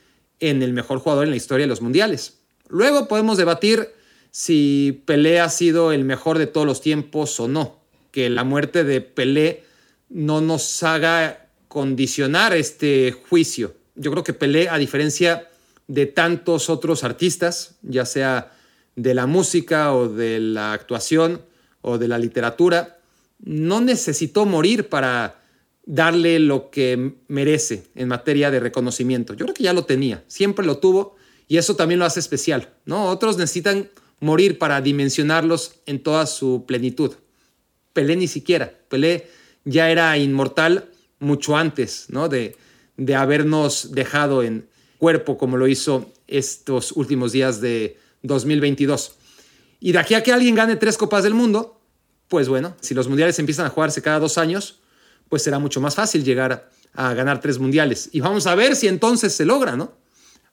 en 0.42 0.62
el 0.62 0.74
mejor 0.74 1.00
jugador 1.00 1.24
en 1.24 1.30
la 1.30 1.38
historia 1.38 1.64
de 1.64 1.70
los 1.70 1.82
mundiales. 1.82 2.40
Luego 2.68 3.08
podemos 3.08 3.38
debatir 3.38 3.88
si 4.32 5.04
Pelé 5.06 5.40
ha 5.40 5.50
sido 5.50 5.94
el 5.94 6.04
mejor 6.04 6.38
de 6.38 6.48
todos 6.48 6.68
los 6.68 6.82
tiempos 6.82 7.40
o 7.40 7.48
no. 7.48 7.80
Que 8.12 8.30
la 8.30 8.44
muerte 8.44 8.84
de 8.84 9.00
Pelé 9.00 9.64
no 10.10 10.42
nos 10.42 10.84
haga 10.84 11.48
condicionar 11.68 12.54
este 12.54 13.14
juicio. 13.30 13.76
Yo 13.96 14.12
creo 14.12 14.24
que 14.24 14.34
Pelé, 14.34 14.68
a 14.68 14.78
diferencia 14.78 15.48
de 15.88 16.06
tantos 16.06 16.70
otros 16.70 17.04
artistas, 17.04 17.76
ya 17.82 18.06
sea 18.06 18.52
de 18.96 19.14
la 19.14 19.28
música 19.28 19.94
o 19.94 20.10
de 20.10 20.40
la 20.40 20.74
actuación 20.74 21.42
o 21.82 21.98
de 21.98 22.08
la 22.08 22.18
literatura, 22.18 23.00
no 23.40 23.82
necesitó 23.82 24.46
morir 24.46 24.90
para 24.90 25.41
darle 25.86 26.40
lo 26.40 26.70
que 26.70 27.16
merece 27.28 27.84
en 27.96 28.08
materia 28.08 28.52
de 28.52 28.60
reconocimiento. 28.60 29.34
Yo 29.34 29.46
creo 29.46 29.54
que 29.54 29.64
ya 29.64 29.74
lo 29.74 29.86
tenía, 29.86 30.24
siempre 30.28 30.66
lo 30.66 30.78
tuvo 30.78 31.16
y 31.48 31.58
eso 31.58 31.76
también 31.76 32.00
lo 32.00 32.06
hace 32.06 32.20
especial, 32.20 32.74
¿no? 32.86 33.06
Otros 33.06 33.38
necesitan 33.38 33.90
morir 34.20 34.58
para 34.60 34.82
dimensionarlos 34.82 35.82
en 35.86 36.02
toda 36.02 36.26
su 36.28 36.66
plenitud. 36.68 37.14
Pelé 37.94 38.16
ni 38.16 38.28
siquiera, 38.28 38.74
Pelé 38.90 39.28
ya 39.66 39.90
era 39.90 40.18
inmortal 40.18 40.90
mucho 41.20 41.58
antes, 41.58 42.06
¿no? 42.10 42.30
De, 42.30 42.56
de 42.98 43.16
habernos 43.16 43.92
dejado 43.92 44.44
en 44.44 44.70
cuerpo 44.98 45.38
como 45.38 45.58
lo 45.58 45.68
hizo 45.68 46.12
estos 46.28 46.92
últimos 46.92 47.32
días 47.32 47.60
de 47.60 47.98
2022. 48.22 49.16
Y 49.80 49.92
de 49.94 50.00
aquí 50.00 50.14
a 50.14 50.24
que 50.24 50.32
alguien 50.32 50.56
gane 50.56 50.76
tres 50.76 50.98
copas 50.98 51.24
del 51.24 51.34
mundo, 51.34 51.82
pues 52.28 52.48
bueno, 52.48 52.76
si 52.82 52.94
los 52.94 53.08
mundiales 53.08 53.40
empiezan 53.40 53.66
a 53.66 53.70
jugarse 53.70 54.02
cada 54.02 54.20
dos 54.20 54.38
años, 54.38 54.81
pues 55.32 55.44
será 55.44 55.60
mucho 55.60 55.80
más 55.80 55.96
fácil 55.96 56.26
llegar 56.26 56.70
a 56.94 57.14
ganar 57.14 57.40
tres 57.40 57.58
mundiales. 57.58 58.10
Y 58.12 58.20
vamos 58.20 58.48
a 58.48 58.54
ver 58.54 58.76
si 58.76 58.90
entonces 58.90 59.34
se 59.34 59.46
logra, 59.46 59.78
¿no? 59.78 59.94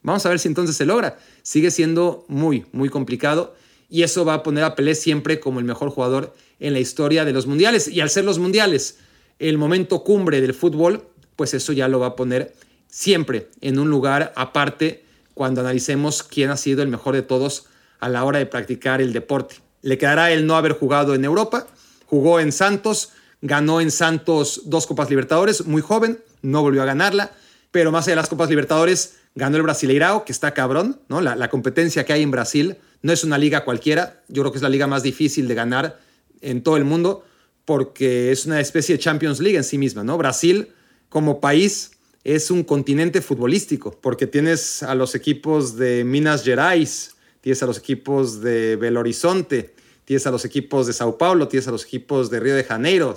Vamos 0.02 0.24
a 0.24 0.28
ver 0.28 0.38
si 0.38 0.46
entonces 0.46 0.76
se 0.76 0.86
logra. 0.86 1.18
Sigue 1.42 1.72
siendo 1.72 2.24
muy, 2.28 2.64
muy 2.70 2.88
complicado 2.88 3.56
y 3.90 4.04
eso 4.04 4.24
va 4.24 4.34
a 4.34 4.42
poner 4.44 4.62
a 4.62 4.76
Pelé 4.76 4.94
siempre 4.94 5.40
como 5.40 5.58
el 5.58 5.64
mejor 5.64 5.90
jugador 5.90 6.32
en 6.60 6.74
la 6.74 6.78
historia 6.78 7.24
de 7.24 7.32
los 7.32 7.48
mundiales. 7.48 7.88
Y 7.88 8.00
al 8.00 8.08
ser 8.08 8.24
los 8.24 8.38
mundiales 8.38 8.98
el 9.40 9.58
momento 9.58 10.04
cumbre 10.04 10.40
del 10.40 10.54
fútbol, 10.54 11.08
pues 11.34 11.54
eso 11.54 11.72
ya 11.72 11.88
lo 11.88 11.98
va 11.98 12.06
a 12.06 12.16
poner 12.16 12.54
siempre 12.86 13.48
en 13.60 13.80
un 13.80 13.90
lugar 13.90 14.32
aparte 14.36 15.04
cuando 15.34 15.60
analicemos 15.60 16.22
quién 16.22 16.50
ha 16.50 16.56
sido 16.56 16.84
el 16.84 16.88
mejor 16.88 17.16
de 17.16 17.22
todos 17.22 17.66
a 17.98 18.08
la 18.08 18.22
hora 18.24 18.38
de 18.38 18.46
practicar 18.46 19.00
el 19.00 19.12
deporte. 19.12 19.56
Le 19.82 19.98
quedará 19.98 20.30
el 20.30 20.46
no 20.46 20.54
haber 20.54 20.74
jugado 20.74 21.16
en 21.16 21.24
Europa. 21.24 21.66
Jugó 22.06 22.38
en 22.38 22.52
Santos, 22.52 23.10
ganó 23.40 23.81
en 23.81 23.90
Santos 23.90 24.62
dos 24.64 24.87
Copas 24.87 25.11
Libertadores, 25.11 25.66
muy 25.66 25.83
joven, 25.83 26.18
no 26.42 26.62
volvió 26.62 26.83
a 26.83 26.87
ganarla, 26.87 27.33
pero 27.70 27.92
más 27.92 28.07
allá 28.07 28.12
de 28.12 28.22
las 28.22 28.29
Copas 28.29 28.51
Libertadores, 28.51 29.16
ganó 29.35 29.57
el 29.57 29.62
Brasileirao, 29.62 30.24
que 30.24 30.33
está 30.33 30.55
cabrón, 30.55 31.01
¿no? 31.09 31.20
La, 31.20 31.37
la, 31.37 31.48
competencia 31.48 32.05
que 32.05 32.12
hay 32.12 32.22
en 32.22 32.31
Brasil 32.31 32.77
no 33.03 33.12
es 33.12 33.24
una 33.24 33.38
liga 33.38 33.64
cualquiera, 33.64 34.22
yo 34.29 34.42
creo 34.42 34.53
que 34.53 34.59
es 34.59 34.62
la 34.62 34.68
liga 34.68 34.87
más 34.87 35.03
difícil 35.03 35.46
de 35.46 35.55
ganar 35.55 36.01
en 36.40 36.62
todo 36.62 36.77
el 36.77 36.85
mundo, 36.85 37.24
porque 37.64 38.33
es 38.33 38.46
una 38.46 38.61
especie 38.61 38.96
de 38.96 38.98
Champions 39.01 39.40
League 39.40 39.57
en 39.57 39.64
sí 39.64 39.79
misma, 39.79 40.03
¿no? 40.03 40.16
Brasil 40.16 40.68
como 41.09 41.40
país 41.40 41.92
es 42.24 42.51
un 42.51 42.64
continente 42.64 43.22
futbolístico, 43.22 43.98
porque 44.01 44.27
tienes 44.27 44.83
a 44.83 44.94
los 44.94 45.14
equipos 45.14 45.77
de 45.77 46.05
Minas 46.05 46.44
Gerais, 46.44 47.14
tienes 47.40 47.62
a 47.62 47.66
los 47.66 47.79
equipos 47.79 48.40
de 48.40 48.77
Belo 48.77 49.01
Horizonte, 49.01 49.74
tienes 50.09 50.27
a 50.27 50.31
los 50.31 50.47
equipos 50.47 50.87
de 50.87 50.94
Sao 50.94 51.18
Paulo, 51.18 51.49
tienes 51.49 51.68
a 51.68 51.71
los 51.71 51.85
equipos 51.85 52.31
de 52.31 52.40
Río 52.40 52.55
de 52.55 52.64
Janeiro, 52.64 53.14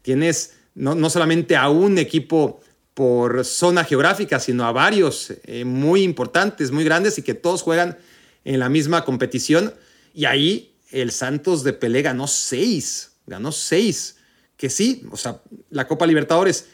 tienes 0.00 0.54
no, 0.74 0.94
no 0.94 1.10
solamente 1.10 1.56
a 1.56 1.68
un 1.68 1.98
equipo 1.98 2.62
por 2.94 3.44
zona 3.44 3.84
geográfica, 3.84 4.40
sino 4.40 4.64
a 4.64 4.72
varios 4.72 5.34
eh, 5.44 5.66
muy 5.66 6.02
importantes, 6.02 6.70
muy 6.70 6.84
grandes 6.84 7.18
y 7.18 7.22
que 7.22 7.34
todos 7.34 7.60
juegan 7.60 7.98
en 8.46 8.58
la 8.60 8.70
misma 8.70 9.04
competición. 9.04 9.74
Y 10.14 10.24
ahí 10.24 10.74
el 10.90 11.12
Santos 11.12 11.62
de 11.64 11.74
Pelé 11.74 12.00
ganó 12.00 12.28
seis, 12.28 13.12
ganó 13.26 13.52
seis, 13.52 14.16
que 14.56 14.70
sí, 14.70 15.06
o 15.10 15.18
sea, 15.18 15.42
la 15.68 15.86
Copa 15.86 16.06
Libertadores 16.06 16.68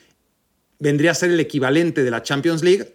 vendría 0.78 1.10
a 1.10 1.14
ser 1.14 1.32
el 1.32 1.40
equivalente 1.40 2.04
de 2.04 2.12
la 2.12 2.22
Champions 2.22 2.62
League, 2.62 2.94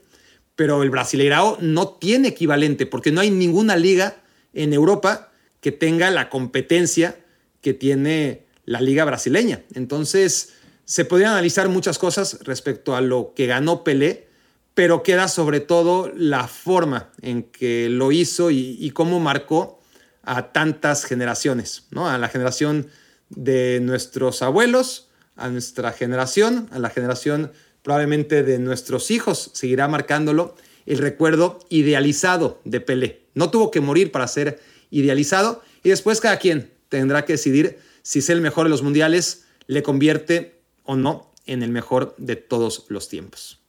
pero 0.56 0.82
el 0.82 0.92
Brasileirao 0.92 1.58
no 1.60 1.90
tiene 1.90 2.30
equivalente 2.30 2.86
porque 2.86 3.12
no 3.12 3.20
hay 3.20 3.32
ninguna 3.32 3.76
liga 3.76 4.24
en 4.54 4.72
Europa 4.72 5.28
que 5.62 5.72
tenga 5.72 6.12
la 6.12 6.30
competencia 6.30 7.18
que 7.62 7.74
tiene 7.74 8.46
la 8.66 8.82
liga 8.82 9.06
brasileña. 9.06 9.64
Entonces, 9.74 10.54
se 10.86 11.06
podrían 11.06 11.32
analizar 11.32 11.68
muchas 11.70 12.00
cosas 12.00 12.40
respecto 12.44 12.96
a 12.96 13.02
lo 13.02 13.34
que 13.36 13.46
ganó 13.46 13.84
Pelé, 13.84 14.28
pero 14.74 15.04
queda 15.04 15.28
sobre 15.28 15.60
todo 15.60 16.12
la 16.16 16.48
forma 16.48 17.10
en 17.22 17.44
que 17.44 17.90
lo 17.90 18.12
hizo 18.12 18.52
y, 18.52 18.92
cómo 18.92 19.20
marcó 19.20 19.82
a 20.24 20.52
tantas 20.54 21.04
generaciones, 21.04 21.88
¿no? 21.92 22.08
A 22.08 22.18
la 22.18 22.30
generación 22.30 22.88
de 23.30 23.80
nuestros 23.82 24.42
abuelos, 24.42 25.10
a 25.36 25.50
nuestra 25.50 25.92
generación, 25.94 26.70
a 26.72 26.80
la 26.80 26.90
generación 26.90 27.52
probablemente 27.82 28.44
de 28.44 28.60
nuestros 28.60 29.12
hijos, 29.12 29.50
seguirá 29.54 29.88
marcándolo 29.88 30.56
el 30.86 31.00
recuerdo 31.00 31.60
idealizado 31.70 32.62
de 32.64 32.80
Pelé. 32.82 33.24
No 33.34 33.50
tuvo 33.50 33.72
que 33.72 33.82
morir 33.82 34.12
para 34.12 34.28
ser 34.28 34.60
idealizado 34.90 35.62
y 35.84 35.90
después 35.90 36.22
cada 36.22 36.38
quien 36.38 36.72
tendrá 36.90 37.26
que 37.26 37.34
decidir 37.34 37.80
si 38.02 38.20
es 38.20 38.30
el 38.30 38.42
mejor 38.42 38.66
de 38.66 38.70
los 38.70 38.84
mundiales 38.84 39.46
le 39.68 39.84
convierte 39.84 40.62
o 40.84 40.96
no 40.96 41.32
en 41.46 41.64
el 41.64 41.72
mejor 41.72 42.16
de 42.18 42.36
todos 42.36 42.86
los 42.90 43.10
tiempos. 43.10 43.60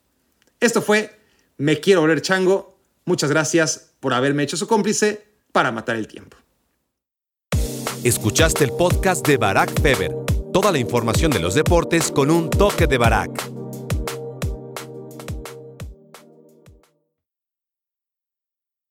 Esto 0.60 0.82
fue 0.82 1.18
Me 1.56 1.80
quiero 1.80 2.00
volver 2.00 2.22
chango. 2.22 2.78
Muchas 3.04 3.30
gracias 3.30 3.94
por 4.00 4.14
haberme 4.14 4.42
hecho 4.42 4.56
su 4.56 4.66
cómplice 4.66 5.24
para 5.52 5.72
matar 5.72 5.96
el 5.96 6.06
tiempo. 6.06 6.36
Escuchaste 8.04 8.64
el 8.64 8.70
podcast 8.70 9.26
de 9.26 9.36
Barack 9.36 9.80
Feber. 9.80 10.14
Toda 10.52 10.70
la 10.70 10.78
información 10.78 11.30
de 11.30 11.40
los 11.40 11.54
deportes 11.54 12.12
con 12.12 12.30
un 12.30 12.48
toque 12.48 12.86
de 12.86 12.98
Barack. 12.98 13.57